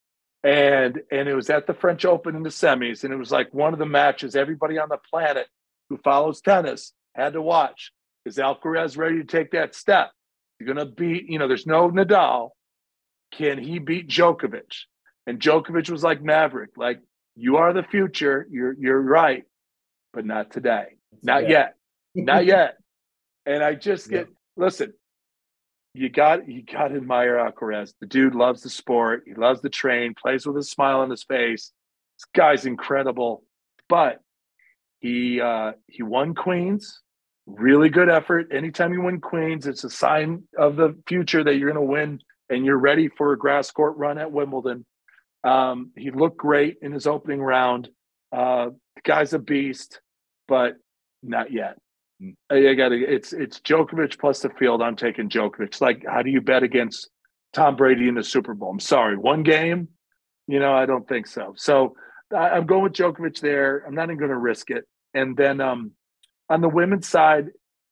And 0.45 1.01
and 1.11 1.27
it 1.27 1.35
was 1.35 1.49
at 1.49 1.67
the 1.67 1.75
French 1.75 2.05
Open 2.05 2.37
in 2.37 2.43
the 2.43 2.51
semis, 2.51 3.03
and 3.03 3.13
it 3.13 3.17
was 3.17 3.33
like 3.33 3.53
one 3.55 3.73
of 3.73 3.79
the 3.79 3.87
matches 3.87 4.37
everybody 4.37 4.79
on 4.79 4.91
the 4.91 4.99
planet 4.99 5.49
who 5.89 5.97
follows 5.99 6.43
tennis 6.43 6.93
had 7.15 7.33
to 7.33 7.43
watch. 7.43 7.93
Is 8.27 8.37
Alcaraz 8.37 8.97
ready 8.97 9.17
to 9.17 9.25
take 9.25 9.53
that 9.53 9.75
step? 9.75 10.11
You're 10.59 10.73
going 10.73 10.87
to 10.87 10.93
beat, 10.93 11.29
you 11.29 11.39
know, 11.39 11.49
there's 11.49 11.67
no 11.67 11.91
Nadal. 11.91 12.51
can 13.33 13.59
he 13.59 13.79
beat 13.79 14.09
Djokovic? 14.09 14.85
And 15.27 15.41
Djokovic 15.41 15.91
was 15.91 16.03
like 16.03 16.23
Maverick, 16.23 16.71
like 16.77 17.01
you 17.35 17.57
are 17.57 17.73
the 17.73 17.83
future. 17.83 18.47
You're 18.51 18.75
you're 18.75 19.01
right, 19.01 19.45
but 20.13 20.27
not 20.27 20.51
today, 20.51 20.97
not 21.23 21.49
yet, 21.49 21.77
not 22.15 22.45
yet. 22.55 22.77
And 23.47 23.63
I 23.63 23.75
just 23.75 24.11
get 24.11 24.29
yeah. 24.29 24.35
listen. 24.57 24.93
You 25.95 26.09
got 26.09 26.49
you 26.49 26.63
got 26.63 26.89
to 26.89 26.97
admire 26.97 27.37
Alcaraz. 27.37 27.95
The 28.01 28.07
dude 28.07 28.35
loves 28.35 28.63
the 28.63 28.71
sport. 28.71 29.23
He 29.27 29.35
loves 29.35 29.63
the 29.63 29.71
train. 29.71 30.15
Plays 30.21 30.45
with 30.45 30.57
a 30.57 30.63
smile 30.63 31.01
on 31.01 31.11
his 31.11 31.23
face. 31.23 31.73
This 32.19 32.25
guy's 32.35 32.67
incredible. 32.67 33.45
But 33.89 34.21
he 34.99 35.41
uh, 35.41 35.73
he 35.87 36.03
won 36.03 36.35
Queens. 36.35 37.01
Really 37.47 37.91
good 37.91 38.09
effort. 38.09 38.49
Anytime 38.53 38.93
you 38.93 39.03
win 39.03 39.21
Queens, 39.21 39.67
it's 39.67 39.85
a 39.85 39.91
sign 39.91 40.45
of 40.59 40.77
the 40.77 40.97
future 41.07 41.45
that 41.45 41.57
you're 41.57 41.71
going 41.71 41.87
to 41.87 41.93
win 41.93 42.21
and 42.49 42.65
you're 42.65 42.79
ready 42.79 43.09
for 43.09 43.33
a 43.33 43.39
grass 43.39 43.71
court 43.71 43.97
run 43.97 44.19
at 44.19 44.33
Wimbledon. 44.33 44.85
Um, 45.45 45.93
he 45.97 46.11
looked 46.11 46.39
great 46.39 46.79
in 46.83 46.93
his 46.93 47.07
opening 47.07 47.41
round. 47.41 47.89
Uh, 48.33 48.71
the 48.97 49.03
guy's 49.05 49.35
a 49.35 49.39
beast, 49.39 50.01
but 50.49 50.77
not 51.23 51.53
yet. 51.53 51.77
I, 52.51 52.75
got 52.75 52.91
to. 52.91 52.97
It's 52.97 53.33
it's 53.33 53.61
Djokovic 53.61 54.19
plus 54.19 54.41
the 54.41 54.51
field. 54.51 54.83
I'm 54.83 54.97
taking 54.97 55.29
Djokovic. 55.29 55.81
Like, 55.81 56.05
how 56.09 56.23
do 56.23 56.31
you 56.31 56.41
bet 56.41 56.63
against 56.63 57.11
Tom 57.53 57.77
Brady 57.77 58.09
in 58.09 58.15
the 58.15 58.23
Super 58.23 58.55
Bowl? 58.55 58.71
I'm 58.71 58.81
sorry, 58.81 59.17
one 59.17 59.43
game. 59.43 59.89
You 60.47 60.61
know, 60.61 60.75
I 60.75 60.87
don't 60.87 61.09
think 61.09 61.27
so. 61.27 61.55
So 61.57 61.97
I, 62.35 62.57
am 62.57 62.67
going 62.67 62.83
with 62.83 62.93
Djokovic 62.93 63.41
there. 63.41 63.85
I'm 63.87 63.95
not 63.95 64.05
even 64.05 64.19
going 64.19 64.31
to 64.31 64.37
risk 64.37 64.71
it. 64.71 64.85
And 65.15 65.37
then 65.37 65.61
um, 65.61 65.93
on 66.49 66.61
the 66.61 66.69
women's 66.69 67.09
side, 67.09 67.49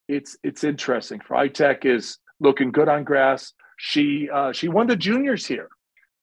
it's 0.07 0.37
it's 0.43 0.63
interesting. 0.63 1.19
Swiatek 1.19 1.85
is 1.85 2.17
looking 2.39 2.71
good 2.71 2.89
on 2.89 3.03
grass. 3.03 3.53
She 3.77 4.29
uh, 4.33 4.51
she 4.51 4.67
won 4.67 4.87
the 4.87 4.95
juniors 4.95 5.45
here, 5.45 5.69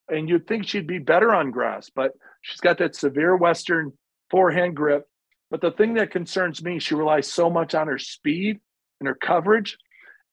and 0.09 0.29
you'd 0.29 0.47
think 0.47 0.67
she'd 0.67 0.87
be 0.87 0.99
better 0.99 1.35
on 1.35 1.51
grass, 1.51 1.91
but 1.95 2.13
she's 2.43 2.61
got 2.61 2.79
that 2.79 2.95
severe 2.95 3.37
Western 3.37 3.93
forehand 4.31 4.77
grip. 4.77 5.05
But 5.51 5.61
the 5.61 5.73
thing 5.73 5.95
that 5.95 6.11
concerns 6.11 6.63
me, 6.63 6.79
she 6.79 6.95
relies 6.95 7.33
so 7.33 7.51
much 7.51 7.75
on 7.75 7.89
her 7.89 7.99
speed 7.99 8.61
and 9.01 9.09
her 9.09 9.15
coverage, 9.17 9.77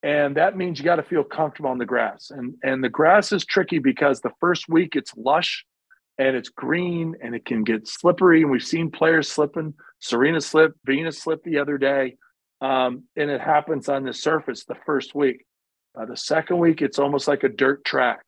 and 0.04 0.38
that 0.38 0.56
means 0.56 0.78
you 0.78 0.86
got 0.86 0.98
to 0.98 1.04
feel 1.04 1.24
comfortable 1.24 1.72
on 1.72 1.80
the 1.80 1.86
grass. 1.86 2.30
And 2.30 2.56
and 2.64 2.84
the 2.84 2.90
grass 2.90 3.32
is 3.32 3.46
tricky 3.46 3.80
because 3.80 4.22
the 4.22 4.32
first 4.40 4.70
week 4.70 4.96
it's 4.96 5.16
lush 5.18 5.66
and 6.20 6.36
it's 6.36 6.50
green 6.50 7.16
and 7.22 7.36
it 7.36 7.46
can 7.46 7.64
get 7.64 7.88
slippery. 7.88 8.42
And 8.42 8.52
we've 8.52 8.64
seen 8.64 8.92
players 8.92 9.30
slipping. 9.30 9.74
Serena 10.00 10.42
slipped, 10.42 10.78
Venus 10.86 11.20
slipped 11.20 11.46
the 11.46 11.60
other 11.60 11.78
day. 11.78 12.16
Um, 12.62 13.04
and 13.16 13.30
it 13.30 13.42
happens 13.42 13.88
on 13.88 14.04
the 14.04 14.14
surface 14.14 14.66
the 14.66 14.78
first 14.86 15.14
week. 15.14 15.46
Uh, 16.00 16.06
the 16.06 16.18
second 16.18 16.58
week, 16.58 16.82
it's 16.82 17.00
almost 17.00 17.28
like 17.28 17.44
a 17.44 17.50
dirt 17.50 17.86
track. 17.86 18.22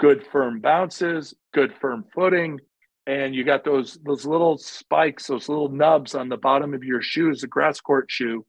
Good 0.00 0.26
firm 0.32 0.60
bounces, 0.60 1.34
good 1.52 1.72
firm 1.80 2.04
footing, 2.14 2.60
and 3.06 3.34
you 3.34 3.44
got 3.44 3.64
those 3.64 3.98
those 4.04 4.26
little 4.26 4.58
spikes, 4.58 5.26
those 5.26 5.48
little 5.48 5.68
nubs 5.68 6.14
on 6.14 6.28
the 6.28 6.36
bottom 6.36 6.74
of 6.74 6.84
your 6.84 7.02
shoes, 7.02 7.40
the 7.40 7.46
grass 7.46 7.80
court 7.80 8.06
shoe, 8.08 8.44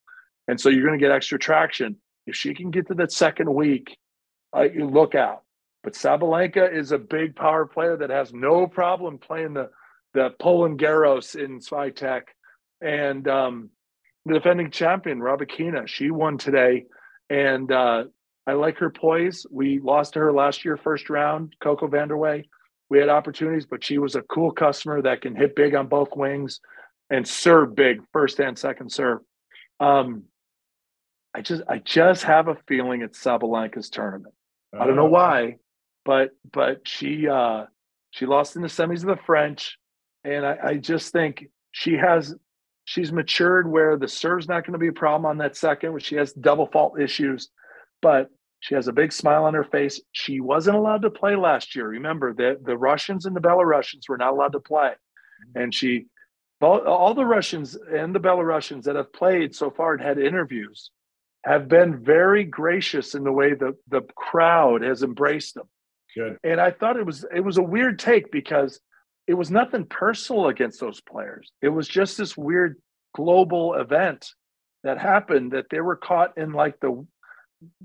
and 0.48 0.60
so 0.60 0.70
you're 0.70 0.86
going 0.86 0.98
to 0.98 1.04
get 1.04 1.13
extra 1.13 1.39
traction. 1.39 1.98
If 2.28 2.36
she 2.36 2.54
can 2.54 2.72
get 2.72 2.88
to 2.88 2.94
that 2.96 3.12
second 3.12 3.54
week, 3.54 3.98
uh, 4.56 4.63
you 4.63 4.88
look 4.88 5.15
out. 5.15 5.44
But 5.84 5.94
Sabalenka 5.94 6.76
is 6.76 6.91
a 6.91 6.98
big 6.98 7.36
power 7.36 7.65
player 7.68 7.98
that 7.98 8.10
has 8.10 8.34
no 8.34 8.65
problem 8.68 9.20
playing 9.20 9.54
the 9.54 9.70
the 10.15 10.34
Roland 10.44 10.80
Garros 10.80 11.36
in 11.36 11.60
Swiatek. 11.60 12.22
And 12.82 13.28
um, 13.28 13.70
the 14.26 14.34
defending 14.34 14.72
champion, 14.72 15.20
Rybakina, 15.20 15.88
she 15.88 16.10
won 16.10 16.38
today. 16.38 16.86
And 17.30 17.72
uh, 17.72 18.06
I 18.48 18.54
like 18.54 18.78
her 18.78 18.89
poise. 18.89 19.46
We 19.52 19.80
lost 19.80 20.13
to 20.13 20.20
her 20.20 20.34
last 20.34 20.65
year, 20.65 20.78
first 20.78 21.10
round, 21.10 21.54
Coco 21.62 21.88
Vandeweghe. 21.88 22.46
We 22.89 23.00
had 23.00 23.10
opportunities, 23.10 23.65
but 23.65 23.84
she 23.84 23.98
was 23.98 24.15
a 24.15 24.21
cool 24.21 24.52
customer 24.52 25.02
that 25.02 25.21
can 25.21 25.36
hit 25.36 25.56
big 25.56 25.76
on 25.76 25.88
both 25.88 26.15
wings 26.15 26.60
and 27.10 27.28
serve 27.28 27.76
big, 27.76 28.02
first 28.13 28.39
and 28.39 28.58
second 28.58 28.91
serve. 28.91 29.19
Um, 29.80 30.24
I 31.34 31.41
just 31.41 31.63
I 31.67 31.80
just 31.80 32.24
have 32.24 32.48
a 32.48 32.56
feeling 32.67 33.02
it's 33.02 33.21
Sabalenka's 33.21 33.89
tournament. 33.89 34.34
I 34.74 34.86
don't 34.86 34.95
know 34.95 35.08
uh, 35.08 35.10
why, 35.10 35.56
but 36.06 36.32
but 36.52 36.88
she 36.88 37.28
uh, 37.28 37.65
she 38.12 38.26
lost 38.26 38.56
in 38.56 38.62
the 38.62 38.67
semis 38.67 39.02
of 39.02 39.08
the 39.08 39.24
French, 39.26 39.78
and 40.24 40.45
I, 40.45 40.58
I 40.63 40.78
just 40.78 41.12
think 41.12 41.48
she 41.71 41.93
has 41.93 42.34
she's 42.86 43.12
matured 43.12 43.69
where 43.69 43.98
the 43.98 44.08
serve's 44.08 44.48
not 44.48 44.65
going 44.65 44.74
to 44.74 44.80
be 44.80 44.88
a 44.88 44.93
problem 44.93 45.26
on 45.26 45.39
that 45.39 45.58
second, 45.58 45.91
where 45.91 46.00
she 46.00 46.15
has 46.15 46.32
double 46.34 46.67
fault 46.67 47.00
issues, 47.00 47.50
but 48.02 48.30
she 48.65 48.73
has 48.73 48.88
a 48.88 48.93
big 48.93 49.13
smile 49.13 49.43
on 49.43 49.54
her 49.54 49.63
face. 49.63 50.01
She 50.12 50.39
wasn't 50.39 50.75
allowed 50.75 51.04
to 51.04 51.12
play 51.12 51.36
last 51.36 51.75
year. 51.75 51.88
Remember 51.88 52.34
that 52.34 52.65
the 52.65 52.75
Russians 52.75 53.28
and 53.28 53.36
the 53.36 53.39
Belarusians 53.39 54.10
were 54.10 54.17
not 54.17 54.34
allowed 54.34 54.54
to 54.54 54.60
play, 54.60 54.89
mm-hmm. 54.89 55.62
and 55.62 55.73
she 55.73 56.08
all, 56.62 56.80
all 56.80 57.13
the 57.13 57.25
Russians 57.25 57.75
and 57.75 58.15
the 58.15 58.19
Belarusians 58.19 58.86
that 58.86 58.95
have 58.95 59.13
played 59.13 59.54
so 59.54 59.69
far 59.69 59.93
and 59.93 60.01
had 60.01 60.17
interviews 60.17 60.89
have 61.43 61.67
been 61.67 62.04
very 62.04 62.43
gracious 62.43 63.13
in 63.13 63.23
the 63.23 63.32
way 63.32 63.54
the 63.54 63.78
the 63.89 64.01
crowd 64.15 64.82
has 64.82 65.04
embraced 65.04 65.54
them. 65.54 65.69
Good. 66.15 66.39
And 66.43 66.60
I 66.60 66.71
thought 66.71 66.97
it 66.97 67.06
was 67.06 67.23
it 67.32 67.41
was 67.41 67.60
a 67.60 67.63
weird 67.63 67.99
take 67.99 68.32
because 68.32 68.80
it 69.28 69.36
was 69.36 69.51
nothing 69.51 69.86
personal 69.86 70.47
against 70.47 70.80
those 70.80 71.01
players. 71.01 71.51
It 71.62 71.69
was 71.69 71.88
just 71.88 72.17
this 72.17 72.36
weird 72.36 72.82
global 73.13 73.75
event 73.75 74.28
that 74.84 74.97
happened 74.97 75.51
that 75.51 75.65
they 75.69 75.82
were 75.82 75.95
caught 75.95 76.36
in 76.36 76.51
like 76.51 76.80
the 76.80 77.06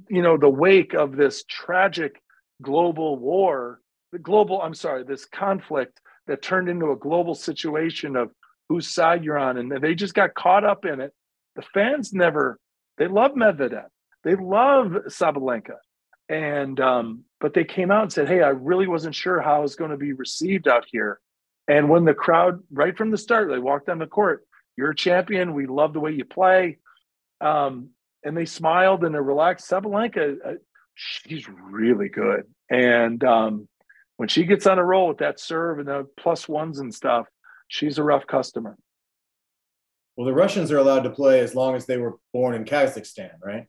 you 0.08 0.22
know 0.22 0.36
the 0.36 0.48
wake 0.48 0.94
of 0.94 1.16
this 1.16 1.44
tragic 1.48 2.22
global 2.62 3.16
war, 3.16 3.80
the 4.12 4.18
global 4.18 4.60
I'm 4.60 4.74
sorry, 4.74 5.04
this 5.04 5.24
conflict 5.24 6.00
that 6.26 6.42
turned 6.42 6.68
into 6.68 6.92
a 6.92 6.96
global 6.96 7.34
situation 7.34 8.16
of 8.16 8.30
whose 8.68 8.88
side 8.88 9.24
you're 9.24 9.38
on 9.38 9.58
and 9.58 9.70
they 9.82 9.94
just 9.94 10.14
got 10.14 10.34
caught 10.34 10.64
up 10.64 10.84
in 10.84 11.00
it. 11.00 11.12
The 11.56 11.62
fans 11.62 12.12
never 12.12 12.58
they 13.00 13.08
love 13.08 13.32
Medvedev. 13.32 13.86
They 14.24 14.36
love 14.36 14.92
Sabalenka. 15.08 15.76
And 16.28 16.78
um, 16.78 17.24
but 17.40 17.54
they 17.54 17.64
came 17.64 17.90
out 17.90 18.02
and 18.02 18.12
said, 18.12 18.28
"Hey, 18.28 18.42
I 18.42 18.50
really 18.50 18.86
wasn't 18.86 19.16
sure 19.16 19.40
how 19.40 19.56
I 19.56 19.58
was 19.58 19.74
going 19.74 19.90
to 19.90 19.96
be 19.96 20.12
received 20.12 20.68
out 20.68 20.84
here." 20.88 21.18
And 21.66 21.88
when 21.88 22.04
the 22.04 22.14
crowd, 22.14 22.62
right 22.70 22.96
from 22.96 23.10
the 23.10 23.18
start, 23.18 23.48
they 23.48 23.58
walked 23.58 23.88
on 23.88 23.98
the 23.98 24.06
court, 24.06 24.44
"You're 24.76 24.90
a 24.90 24.94
champion. 24.94 25.54
We 25.54 25.66
love 25.66 25.92
the 25.92 25.98
way 25.98 26.12
you 26.12 26.24
play," 26.24 26.78
um, 27.40 27.88
and 28.24 28.36
they 28.36 28.44
smiled 28.44 29.04
and 29.04 29.14
they're 29.14 29.22
relaxed. 29.22 29.70
Sabalenka, 29.70 30.36
uh, 30.44 30.52
she's 30.94 31.48
really 31.48 32.08
good, 32.08 32.44
and 32.70 33.22
um, 33.24 33.68
when 34.16 34.28
she 34.28 34.44
gets 34.44 34.66
on 34.66 34.78
a 34.78 34.84
roll 34.84 35.08
with 35.08 35.18
that 35.18 35.40
serve 35.40 35.78
and 35.78 35.88
the 35.88 36.06
plus 36.18 36.48
ones 36.48 36.78
and 36.78 36.94
stuff, 36.94 37.26
she's 37.68 37.98
a 37.98 38.02
rough 38.02 38.26
customer. 38.26 38.76
Well, 40.16 40.26
the 40.26 40.34
Russians 40.34 40.70
are 40.70 40.76
allowed 40.78 41.04
to 41.04 41.10
play 41.10 41.40
as 41.40 41.54
long 41.54 41.74
as 41.74 41.86
they 41.86 41.96
were 41.96 42.18
born 42.34 42.54
in 42.54 42.66
Kazakhstan, 42.66 43.30
right? 43.42 43.66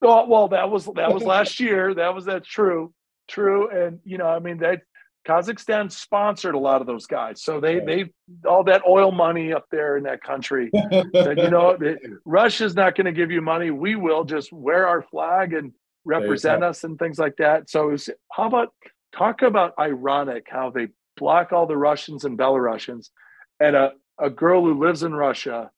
Well, 0.00 0.28
well, 0.28 0.48
that 0.48 0.70
was 0.70 0.84
that 0.94 1.12
was 1.12 1.22
last 1.34 1.58
year. 1.58 1.94
That 1.94 2.14
was 2.14 2.26
that 2.26 2.44
true, 2.44 2.94
true, 3.28 3.68
and 3.70 3.98
you 4.04 4.18
know, 4.18 4.28
I 4.28 4.38
mean, 4.38 4.58
that 4.58 4.82
Kazakhstan 5.26 5.92
sponsored 5.92 6.54
a 6.54 6.58
lot 6.58 6.80
of 6.80 6.86
those 6.86 7.06
guys, 7.06 7.42
so 7.42 7.60
they 7.60 7.80
they 7.80 8.10
all 8.48 8.64
that 8.64 8.82
oil 8.88 9.12
money 9.12 9.52
up 9.52 9.66
there 9.70 9.96
in 9.96 10.04
that 10.04 10.22
country. 10.22 10.70
said, 11.14 11.38
you 11.38 11.50
know, 11.50 11.76
Russia's 12.24 12.74
not 12.74 12.96
going 12.96 13.04
to 13.04 13.12
give 13.12 13.30
you 13.30 13.42
money. 13.42 13.70
We 13.70 13.96
will 13.96 14.24
just 14.24 14.52
wear 14.52 14.86
our 14.86 15.02
flag 15.02 15.52
and 15.52 15.72
represent 16.04 16.64
us 16.64 16.84
and 16.84 16.98
things 16.98 17.18
like 17.18 17.36
that. 17.36 17.68
So, 17.68 17.88
was, 17.88 18.08
how 18.32 18.46
about 18.46 18.72
talk 19.14 19.42
about 19.42 19.74
ironic 19.78 20.46
how 20.48 20.70
they 20.70 20.88
block 21.16 21.52
all 21.52 21.66
the 21.66 21.76
Russians 21.76 22.24
and 22.24 22.38
Belarusians, 22.38 23.10
and 23.58 23.76
a 23.76 23.92
a 24.18 24.30
girl 24.30 24.62
who 24.64 24.78
lives 24.78 25.02
in 25.02 25.14
Russia 25.14 25.70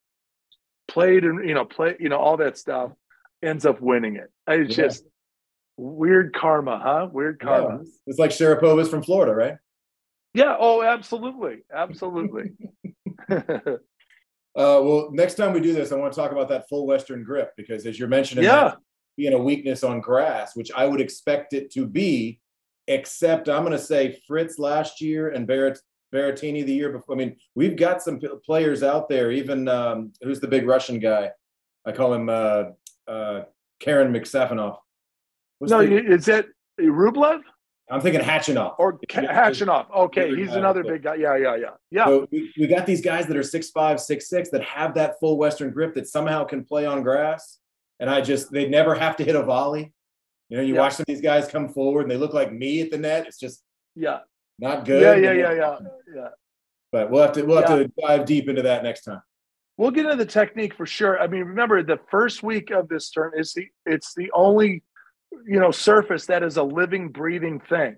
played 0.87 1.23
and 1.23 1.47
you 1.47 1.55
know 1.55 1.65
play 1.65 1.95
you 1.99 2.09
know 2.09 2.17
all 2.17 2.37
that 2.37 2.57
stuff 2.57 2.91
ends 3.41 3.65
up 3.65 3.81
winning 3.81 4.15
it. 4.15 4.31
It's 4.47 4.77
yeah. 4.77 4.85
just 4.85 5.03
weird 5.77 6.33
karma, 6.33 6.79
huh? 6.83 7.09
Weird 7.11 7.39
karma. 7.39 7.79
Yeah. 7.83 7.89
It's 8.07 8.19
like 8.19 8.31
Sharapova's 8.31 8.89
from 8.89 9.03
Florida, 9.03 9.33
right? 9.33 9.55
Yeah. 10.33 10.55
Oh, 10.59 10.81
absolutely, 10.81 11.63
absolutely. 11.73 12.51
uh, 13.29 13.41
well, 14.55 15.09
next 15.11 15.35
time 15.35 15.53
we 15.53 15.59
do 15.59 15.73
this, 15.73 15.91
I 15.91 15.95
want 15.95 16.13
to 16.13 16.19
talk 16.19 16.31
about 16.31 16.49
that 16.49 16.67
full 16.69 16.85
Western 16.85 17.23
grip 17.23 17.51
because, 17.55 17.85
as 17.85 17.97
you're 17.97 18.07
mentioning, 18.07 18.43
yeah, 18.43 18.73
being 19.17 19.33
a 19.33 19.39
weakness 19.39 19.83
on 19.83 20.01
grass, 20.01 20.55
which 20.55 20.71
I 20.75 20.85
would 20.85 21.01
expect 21.01 21.53
it 21.53 21.71
to 21.73 21.85
be, 21.85 22.39
except 22.87 23.49
I'm 23.49 23.63
going 23.63 23.71
to 23.71 23.79
say 23.79 24.19
Fritz 24.27 24.59
last 24.59 25.01
year 25.01 25.29
and 25.29 25.47
Barrett. 25.47 25.79
Berrettini 26.13 26.63
the 26.63 26.71
year 26.71 26.91
before. 26.91 27.15
I 27.15 27.17
mean, 27.17 27.35
we've 27.55 27.75
got 27.75 28.03
some 28.03 28.21
players 28.45 28.83
out 28.83 29.09
there. 29.09 29.31
Even 29.31 29.67
um, 29.67 30.13
who's 30.21 30.39
the 30.39 30.47
big 30.47 30.67
Russian 30.67 30.99
guy? 30.99 31.31
I 31.87 31.91
call 31.91 32.13
him 32.13 32.29
uh, 32.29 32.65
uh, 33.07 33.41
Karen 33.79 34.13
McSafanov. 34.13 34.77
No, 35.69 35.85
the, 35.85 36.13
is 36.13 36.25
that 36.25 36.47
Rublev? 36.79 37.41
I'm 37.91 38.01
thinking 38.01 38.21
Khachanov. 38.21 38.75
Or 38.79 38.97
Khachanov. 39.09 39.91
Okay, 39.95 40.35
he's 40.35 40.53
another 40.53 40.83
big 40.83 41.03
guy. 41.03 41.15
Yeah, 41.15 41.35
yeah, 41.35 41.55
yeah. 41.55 41.69
Yeah. 41.91 42.05
So 42.05 42.27
we, 42.31 42.51
we 42.57 42.67
got 42.67 42.85
these 42.85 43.01
guys 43.01 43.27
that 43.27 43.35
are 43.37 43.43
six 43.43 43.69
five, 43.69 43.99
six 43.99 44.29
six 44.29 44.49
that 44.49 44.63
have 44.63 44.93
that 44.95 45.19
full 45.19 45.37
Western 45.37 45.71
grip 45.71 45.93
that 45.95 46.07
somehow 46.07 46.43
can 46.45 46.63
play 46.63 46.85
on 46.85 47.03
grass. 47.03 47.59
And 47.99 48.09
I 48.09 48.21
just, 48.21 48.51
they 48.51 48.67
never 48.67 48.95
have 48.95 49.17
to 49.17 49.23
hit 49.23 49.35
a 49.35 49.43
volley. 49.43 49.93
You 50.49 50.57
know, 50.57 50.63
you 50.63 50.75
Yeah. 50.75 50.81
watch 50.81 50.93
some 50.93 51.03
of 51.03 51.07
these 51.07 51.21
guys 51.21 51.47
come 51.47 51.69
forward 51.69 52.03
and 52.03 52.11
they 52.11 52.17
look 52.17 52.33
like 52.33 52.51
me 52.51 52.81
at 52.81 52.89
the 52.89 52.97
net. 52.97 53.27
It's 53.27 53.37
just 53.37 53.63
Yeah. 53.95 54.19
not 54.59 54.85
good. 54.85 55.01
Yeah, 55.01 55.15
yeah, 55.15 55.33
yeah, 55.33 55.53
yeah, 55.53 55.77
yeah. 56.15 56.27
But 56.91 57.11
we'll 57.11 57.21
have 57.21 57.33
to 57.33 57.43
we'll 57.43 57.61
have 57.61 57.69
Yeah. 57.69 57.83
to 57.83 57.91
dive 57.99 58.25
deep 58.25 58.49
into 58.49 58.61
that 58.63 58.83
next 58.83 59.03
time. 59.03 59.21
We'll 59.77 59.91
get 59.91 60.05
into 60.05 60.17
the 60.17 60.25
technique 60.25 60.75
for 60.75 60.85
sure. 60.85 61.19
I 61.19 61.27
mean, 61.27 61.43
remember 61.43 61.81
the 61.83 61.99
first 62.09 62.43
week 62.43 62.71
of 62.71 62.87
this 62.87 63.09
term 63.09 63.33
is 63.35 63.53
the 63.53 63.67
it's 63.85 64.13
the 64.13 64.31
only 64.33 64.83
you 65.47 65.59
know 65.59 65.71
surface 65.71 66.25
that 66.27 66.43
is 66.43 66.57
a 66.57 66.63
living, 66.63 67.09
breathing 67.09 67.59
thing. 67.59 67.97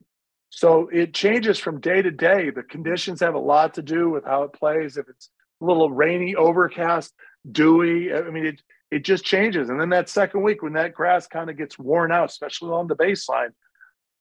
So 0.50 0.90
it 0.92 1.14
changes 1.14 1.60
from 1.60 1.82
day 1.82 2.02
to 2.02 2.12
day. 2.12 2.50
The 2.50 2.64
conditions 2.64 3.20
have 3.20 3.36
a 3.36 3.40
lot 3.40 3.74
to 3.76 3.82
do 3.82 4.10
with 4.10 4.24
how 4.24 4.44
it 4.44 4.54
plays. 4.54 4.98
If 4.98 5.10
it's 5.10 5.30
a 5.62 5.66
little 5.66 5.92
rainy, 5.92 6.36
overcast, 6.36 7.14
dewy, 7.52 8.14
I 8.14 8.30
mean 8.30 8.46
it 8.46 8.62
it 8.92 9.04
just 9.04 9.26
changes. 9.26 9.70
And 9.70 9.80
then 9.80 9.90
that 9.90 10.10
second 10.10 10.44
week 10.44 10.62
when 10.62 10.74
that 10.74 10.94
grass 10.94 11.28
kind 11.28 11.50
of 11.50 11.58
gets 11.58 11.78
worn 11.78 12.12
out, 12.12 12.30
especially 12.30 12.72
on 12.72 12.88
the 12.88 12.96
baseline, 12.96 13.50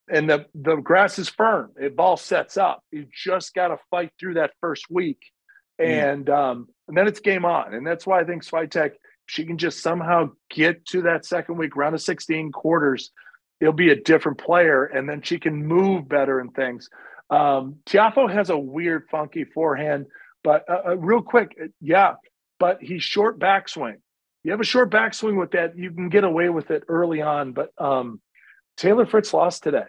and 0.09 0.29
the 0.29 0.47
the 0.55 0.77
grass 0.77 1.19
is 1.19 1.29
firm, 1.29 1.73
it 1.81 1.97
ball 1.97 2.17
sets 2.17 2.57
up. 2.57 2.83
You 2.91 3.07
just 3.13 3.55
got 3.55 3.69
to 3.69 3.79
fight 3.91 4.13
through 4.19 4.35
that 4.35 4.53
first 4.61 4.87
week, 4.91 5.21
and 5.79 6.29
um, 6.29 6.69
and 6.89 6.97
then 6.97 7.07
it's 7.07 7.21
game 7.21 7.45
on. 7.45 7.75
And 7.75 7.87
that's 7.87 8.07
why 8.07 8.21
I 8.21 8.25
think 8.25 8.45
Swiatek, 8.45 8.93
she 9.27 9.45
can 9.45 9.59
just 9.59 9.83
somehow 9.83 10.31
get 10.51 10.85
to 10.87 11.03
that 11.03 11.25
second 11.25 11.57
week, 11.57 11.77
round 11.77 11.95
of 11.95 12.03
16 12.03 12.53
quarters, 12.53 13.11
it'll 13.61 13.73
be 13.73 13.91
a 13.91 14.01
different 14.01 14.39
player, 14.39 14.85
and 14.85 15.09
then 15.09 15.23
she 15.23 15.39
can 15.39 15.67
move 15.67 16.09
better 16.09 16.41
and 16.41 16.55
things. 16.55 16.89
Um, 17.31 17.77
Tiafoe 17.87 18.33
has 18.33 18.51
a 18.51 18.59
weird, 18.59 19.05
funky 19.11 19.45
forehand, 19.45 20.07
but 20.43 20.65
uh, 20.69 20.91
uh, 20.91 20.97
real 20.97 21.23
quick, 21.23 21.57
uh, 21.63 21.69
yeah, 21.81 22.15
but 22.59 22.79
he's 22.83 23.03
short 23.03 23.39
backswing. 23.39 23.97
You 24.43 24.51
have 24.51 24.61
a 24.61 24.65
short 24.65 24.91
backswing 24.91 25.39
with 25.39 25.53
that, 25.53 25.77
you 25.79 25.91
can 25.91 26.11
get 26.11 26.25
away 26.25 26.51
with 26.51 26.71
it 26.71 26.85
early 26.89 27.23
on. 27.23 27.53
But 27.53 27.71
um, 27.79 28.21
Taylor 28.77 29.07
Fritz 29.07 29.33
lost 29.33 29.63
today, 29.63 29.87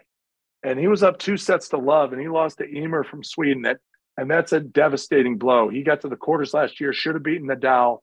and 0.62 0.78
he 0.78 0.88
was 0.88 1.02
up 1.02 1.18
two 1.18 1.36
sets 1.36 1.68
to 1.68 1.76
love, 1.76 2.12
and 2.12 2.20
he 2.20 2.28
lost 2.28 2.58
to 2.58 2.64
Ymer 2.64 3.04
from 3.04 3.22
Sweden. 3.22 3.62
That 3.62 3.78
and 4.16 4.30
that's 4.30 4.52
a 4.52 4.60
devastating 4.60 5.36
blow. 5.36 5.68
He 5.68 5.82
got 5.82 6.00
to 6.00 6.08
the 6.08 6.16
quarters 6.16 6.54
last 6.54 6.80
year, 6.80 6.94
should 6.94 7.14
have 7.14 7.22
beaten 7.22 7.48
Nadal, 7.48 7.98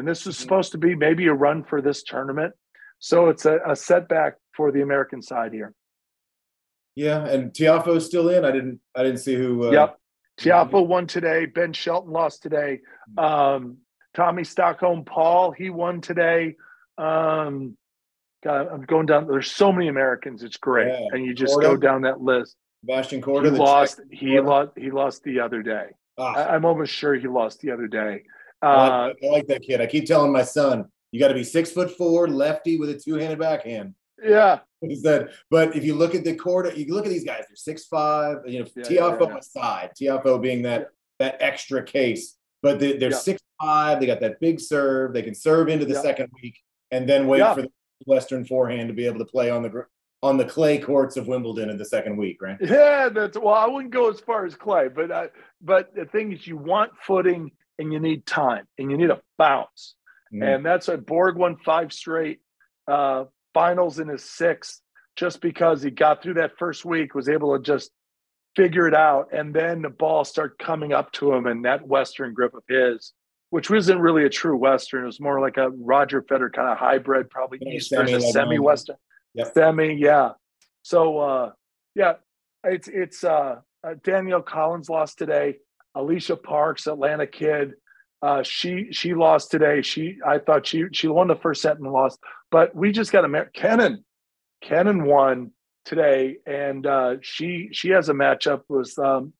and 0.00 0.08
this 0.08 0.24
was 0.24 0.38
supposed 0.38 0.72
to 0.72 0.78
be 0.78 0.94
maybe 0.94 1.26
a 1.26 1.34
run 1.34 1.62
for 1.62 1.82
this 1.82 2.02
tournament. 2.02 2.54
So 3.00 3.28
it's 3.28 3.44
a, 3.44 3.58
a 3.68 3.76
setback 3.76 4.36
for 4.56 4.72
the 4.72 4.80
American 4.80 5.20
side 5.20 5.52
here. 5.52 5.74
Yeah, 6.94 7.22
and 7.26 7.52
Tiafoe's 7.52 8.06
still 8.06 8.30
in. 8.30 8.44
I 8.46 8.50
didn't 8.50 8.80
I 8.96 9.02
didn't 9.02 9.18
see 9.18 9.34
who. 9.34 9.68
Uh, 9.68 9.70
Yep. 9.72 9.96
Tiafoe 10.40 10.86
won 10.86 11.06
today. 11.06 11.44
Ben 11.44 11.74
Shelton 11.74 12.12
lost 12.12 12.42
today. 12.42 12.80
Um, 13.18 13.76
Tommy 14.14 14.42
Stockholm 14.44 15.04
Paul, 15.04 15.50
he 15.52 15.68
won 15.68 16.00
today. 16.00 16.56
Um, 16.96 17.76
God, 18.42 18.68
I'm 18.72 18.82
going 18.86 19.04
down. 19.04 19.26
There's 19.26 19.52
so 19.52 19.70
many 19.70 19.88
Americans. 19.88 20.42
It's 20.42 20.56
great. 20.56 20.88
Yeah. 20.88 21.08
And 21.12 21.26
you 21.26 21.34
just 21.34 21.54
Korda. 21.54 21.62
go 21.62 21.76
down 21.76 22.02
that 22.02 22.22
list. 22.22 22.56
Sebastian 22.80 23.22
He 23.22 23.30
lost. 23.50 23.98
Czech- 23.98 24.06
He 24.10 24.26
Korda. 24.28 24.46
lost. 24.46 24.70
He 24.78 24.90
lost 24.90 25.22
the 25.24 25.40
other 25.40 25.62
day. 25.62 25.88
Ah, 26.16 26.32
I, 26.34 26.54
I'm 26.54 26.64
almost 26.64 26.92
sure 26.94 27.14
he 27.14 27.28
lost 27.28 27.60
the 27.60 27.70
other 27.72 27.86
day. 27.86 28.22
I 28.62 28.66
Uh, 28.66 29.06
like, 29.08 29.16
I 29.22 29.26
like 29.28 29.46
that 29.48 29.62
kid. 29.62 29.80
I 29.80 29.86
keep 29.86 30.06
telling 30.06 30.32
my 30.32 30.42
son, 30.42 30.86
you 31.12 31.20
got 31.20 31.28
to 31.28 31.34
be 31.34 31.44
six 31.44 31.70
foot 31.72 31.90
four, 31.96 32.28
lefty 32.28 32.78
with 32.78 32.90
a 32.90 32.94
two 32.94 33.14
handed 33.14 33.38
backhand. 33.38 33.94
yeah. 34.22 34.60
He 34.82 34.96
said, 34.96 35.28
but 35.50 35.76
if 35.76 35.84
you 35.84 35.94
look 35.94 36.14
at 36.14 36.24
the 36.24 36.34
Korda, 36.34 36.74
you 36.74 36.94
look 36.94 37.04
at 37.04 37.10
these 37.12 37.24
guys, 37.24 37.44
they're 37.46 37.54
six 37.56 37.84
five. 37.84 38.38
You 38.46 38.60
know, 38.60 38.66
Yeah, 38.76 38.84
Tiafoe 38.84 39.20
yeah, 39.20 39.28
yeah. 39.28 39.36
aside, 39.38 39.90
Tiafoe 40.00 40.40
being 40.40 40.62
that 40.62 40.88
that 41.18 41.36
extra 41.40 41.82
case, 41.82 42.38
but 42.62 42.78
they, 42.80 42.96
they're 42.96 43.10
Yeah. 43.10 43.16
six 43.18 43.42
five. 43.60 44.00
They 44.00 44.06
got 44.06 44.20
that 44.20 44.40
big 44.40 44.58
serve. 44.58 45.12
They 45.12 45.20
can 45.22 45.34
serve 45.34 45.68
into 45.68 45.84
the 45.84 45.96
second 45.96 46.30
week 46.42 46.58
and 46.90 47.06
then 47.06 47.26
wait 47.26 47.40
for 47.54 47.60
the 47.62 47.70
Western 48.06 48.42
forehand 48.46 48.88
to 48.88 48.94
be 48.94 49.04
able 49.04 49.18
to 49.18 49.26
play 49.26 49.50
on 49.50 49.62
the 49.62 49.84
on 50.22 50.38
the 50.38 50.46
clay 50.46 50.78
courts 50.78 51.18
of 51.18 51.26
Wimbledon 51.28 51.68
in 51.68 51.76
the 51.76 51.84
second 51.84 52.16
week, 52.16 52.40
right? 52.40 52.56
Yeah, 52.62 53.10
that's 53.10 53.36
well. 53.36 53.54
I 53.54 53.66
wouldn't 53.66 53.92
go 53.92 54.08
as 54.08 54.20
far 54.20 54.46
as 54.46 54.54
Clay, 54.54 54.88
but 54.88 55.12
I, 55.12 55.28
but 55.60 55.94
the 55.94 56.06
thing 56.06 56.32
is, 56.32 56.46
you 56.46 56.56
want 56.56 56.90
footing 57.06 57.50
and 57.80 57.92
you 57.92 57.98
need 57.98 58.24
time 58.26 58.66
and 58.78 58.90
you 58.90 58.96
need 58.96 59.10
a 59.10 59.20
bounce, 59.38 59.96
Mm. 60.32 60.44
and 60.56 60.64
that's 60.64 60.86
a 60.88 60.96
Borg 60.96 61.36
won 61.36 61.56
five 61.56 61.92
straight 61.92 62.38
uh, 62.86 63.24
finals 63.52 63.98
in 63.98 64.06
his 64.08 64.22
sixth, 64.24 64.80
just 65.16 65.40
because 65.40 65.82
he 65.82 65.90
got 65.90 66.22
through 66.22 66.34
that 66.34 66.52
first 66.56 66.84
week, 66.84 67.14
was 67.16 67.28
able 67.28 67.56
to 67.56 67.62
just 67.62 67.90
figure 68.56 68.86
it 68.86 68.94
out, 68.94 69.32
and 69.32 69.52
then 69.52 69.82
the 69.82 69.88
ball 69.90 70.24
started 70.24 70.56
coming 70.58 70.92
up 70.92 71.10
to 71.12 71.32
him, 71.32 71.46
and 71.46 71.64
that 71.64 71.86
Western 71.86 72.32
grip 72.32 72.54
of 72.54 72.62
his, 72.68 73.12
which 73.50 73.70
wasn't 73.70 74.00
really 74.00 74.24
a 74.24 74.28
true 74.28 74.56
Western, 74.56 75.02
it 75.02 75.06
was 75.06 75.20
more 75.20 75.40
like 75.40 75.56
a 75.56 75.70
Roger 75.70 76.22
Federer 76.22 76.52
kind 76.52 76.68
of 76.68 76.78
hybrid, 76.78 77.28
probably 77.30 77.58
Yeah, 77.62 77.74
Eastern, 77.74 78.06
semi, 78.06 78.18
a 78.18 78.20
semi 78.32 78.58
Western. 78.60 78.96
Yep. 79.34 79.54
Semi, 79.54 79.94
yeah. 79.94 80.30
So 80.82 81.18
uh 81.18 81.52
yeah, 81.96 82.14
it's 82.64 82.88
it's 82.88 83.24
uh, 83.24 83.56
uh 83.84 83.94
Danielle 84.04 84.42
Collins 84.42 84.88
lost 84.88 85.18
today. 85.18 85.58
Alycia 85.96 86.40
Parks, 86.42 86.86
Atlanta 86.86 87.26
kid. 87.26 87.72
Uh 88.22 88.42
she 88.42 88.88
she 88.90 89.14
lost 89.14 89.50
today. 89.50 89.82
She 89.82 90.18
I 90.26 90.38
thought 90.38 90.66
she 90.66 90.84
she 90.92 91.08
won 91.08 91.28
the 91.28 91.36
first 91.36 91.62
set 91.62 91.78
and 91.78 91.90
lost, 91.90 92.18
but 92.50 92.74
we 92.74 92.92
just 92.92 93.12
got 93.12 93.24
a 93.24 93.28
Mer- 93.28 93.50
Kenin. 93.54 94.04
Kenin 94.62 95.04
won 95.04 95.52
today, 95.84 96.36
and 96.46 96.86
uh 96.86 97.16
she 97.22 97.68
she 97.72 97.88
has 97.90 98.08
a 98.08 98.12
matchup 98.14 98.62
with 98.68 98.96
um 98.98 99.32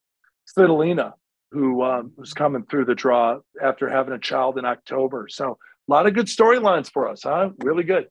Svitolina, 0.56 1.12
who 1.52 1.82
um 1.82 2.12
was 2.16 2.32
coming 2.32 2.64
through 2.64 2.86
the 2.86 2.94
draw 2.94 3.38
after 3.62 3.88
having 3.88 4.14
a 4.14 4.18
child 4.18 4.56
in 4.58 4.64
October. 4.64 5.26
So 5.28 5.58
a 5.88 5.90
lot 5.90 6.06
of 6.06 6.14
good 6.14 6.26
storylines 6.26 6.90
for 6.90 7.08
us, 7.08 7.22
huh? 7.24 7.50
Really 7.58 7.84
good. 7.84 8.08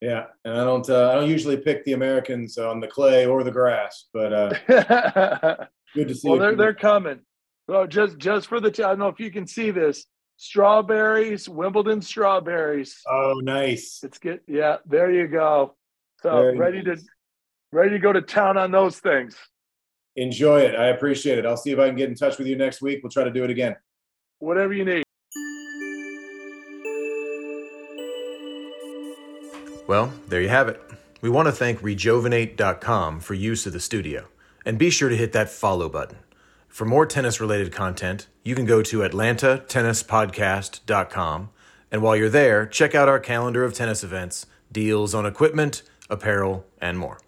Yeah, 0.00 0.26
and 0.44 0.54
I 0.54 0.64
don't 0.64 0.88
uh, 0.88 1.10
I 1.10 1.14
don't 1.14 1.30
usually 1.30 1.56
pick 1.56 1.84
the 1.84 1.94
Americans 1.94 2.58
on 2.58 2.78
the 2.80 2.86
clay 2.86 3.26
or 3.26 3.42
the 3.42 3.50
grass, 3.50 4.06
but 4.12 4.32
uh, 4.32 4.48
good 5.94 6.08
to 6.08 6.14
see. 6.14 6.28
well, 6.28 6.38
they're 6.38 6.54
they're 6.54 6.74
coming. 6.74 7.20
So 7.68 7.86
just 7.86 8.18
just 8.18 8.46
for 8.48 8.60
the, 8.60 8.68
I 8.68 8.88
don't 8.90 8.98
know 8.98 9.08
if 9.08 9.20
you 9.20 9.30
can 9.30 9.46
see 9.46 9.70
this. 9.70 10.06
Strawberries, 10.38 11.48
Wimbledon 11.48 12.00
strawberries. 12.00 13.00
oh, 13.10 13.40
nice. 13.42 14.00
It's 14.04 14.18
good. 14.18 14.40
Yeah, 14.46 14.76
there 14.86 15.10
you 15.10 15.26
go. 15.26 15.74
So 16.22 16.30
Very 16.30 16.56
ready 16.56 16.82
nice. 16.82 17.02
to 17.02 17.08
ready 17.72 17.90
to 17.90 17.98
go 17.98 18.12
to 18.12 18.22
town 18.22 18.56
on 18.56 18.70
those 18.70 18.98
things. 19.00 19.36
Enjoy 20.16 20.60
it. 20.60 20.74
I 20.76 20.86
appreciate 20.86 21.38
it. 21.38 21.44
I'll 21.46 21.56
see 21.56 21.72
if 21.72 21.78
I 21.78 21.88
can 21.88 21.96
get 21.96 22.08
in 22.08 22.14
touch 22.14 22.38
with 22.38 22.46
you 22.46 22.56
next 22.56 22.80
week. 22.80 23.00
We'll 23.02 23.10
try 23.10 23.24
to 23.24 23.30
do 23.30 23.44
it 23.44 23.50
again. 23.50 23.76
Whatever 24.38 24.72
you 24.72 24.84
need. 24.84 25.04
Well, 29.86 30.12
there 30.28 30.40
you 30.40 30.48
have 30.48 30.68
it. 30.68 30.80
We 31.20 31.30
want 31.30 31.46
to 31.46 31.52
thank 31.52 31.80
regeovinate.com 31.80 33.20
for 33.20 33.34
use 33.34 33.66
of 33.66 33.72
the 33.72 33.80
studio. 33.80 34.28
And 34.64 34.78
be 34.78 34.90
sure 34.90 35.08
to 35.08 35.16
hit 35.16 35.32
that 35.32 35.50
follow 35.50 35.88
button. 35.88 36.18
For 36.68 36.84
more 36.84 37.06
tennis 37.06 37.40
related 37.40 37.72
content, 37.72 38.28
you 38.44 38.54
can 38.54 38.66
go 38.66 38.82
to 38.82 38.98
atlantatennispodcast.com. 38.98 41.50
And 41.90 42.02
while 42.02 42.16
you're 42.16 42.28
there, 42.28 42.66
check 42.66 42.94
out 42.94 43.08
our 43.08 43.18
calendar 43.18 43.64
of 43.64 43.74
tennis 43.74 44.04
events, 44.04 44.46
deals 44.70 45.14
on 45.14 45.26
equipment, 45.26 45.82
apparel, 46.10 46.66
and 46.80 46.98
more. 46.98 47.18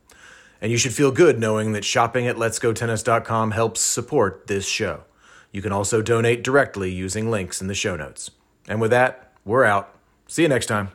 And 0.60 0.70
you 0.70 0.78
should 0.78 0.94
feel 0.94 1.10
good 1.10 1.38
knowing 1.38 1.72
that 1.72 1.84
shopping 1.84 2.26
at 2.26 2.36
letsgotennis.com 2.36 3.52
helps 3.52 3.80
support 3.80 4.46
this 4.46 4.66
show. 4.66 5.04
You 5.52 5.62
can 5.62 5.72
also 5.72 6.02
donate 6.02 6.44
directly 6.44 6.92
using 6.92 7.30
links 7.30 7.60
in 7.60 7.66
the 7.66 7.74
show 7.74 7.96
notes. 7.96 8.30
And 8.68 8.80
with 8.80 8.90
that, 8.90 9.32
we're 9.44 9.64
out. 9.64 9.96
See 10.26 10.42
you 10.42 10.48
next 10.48 10.66
time. 10.66 10.90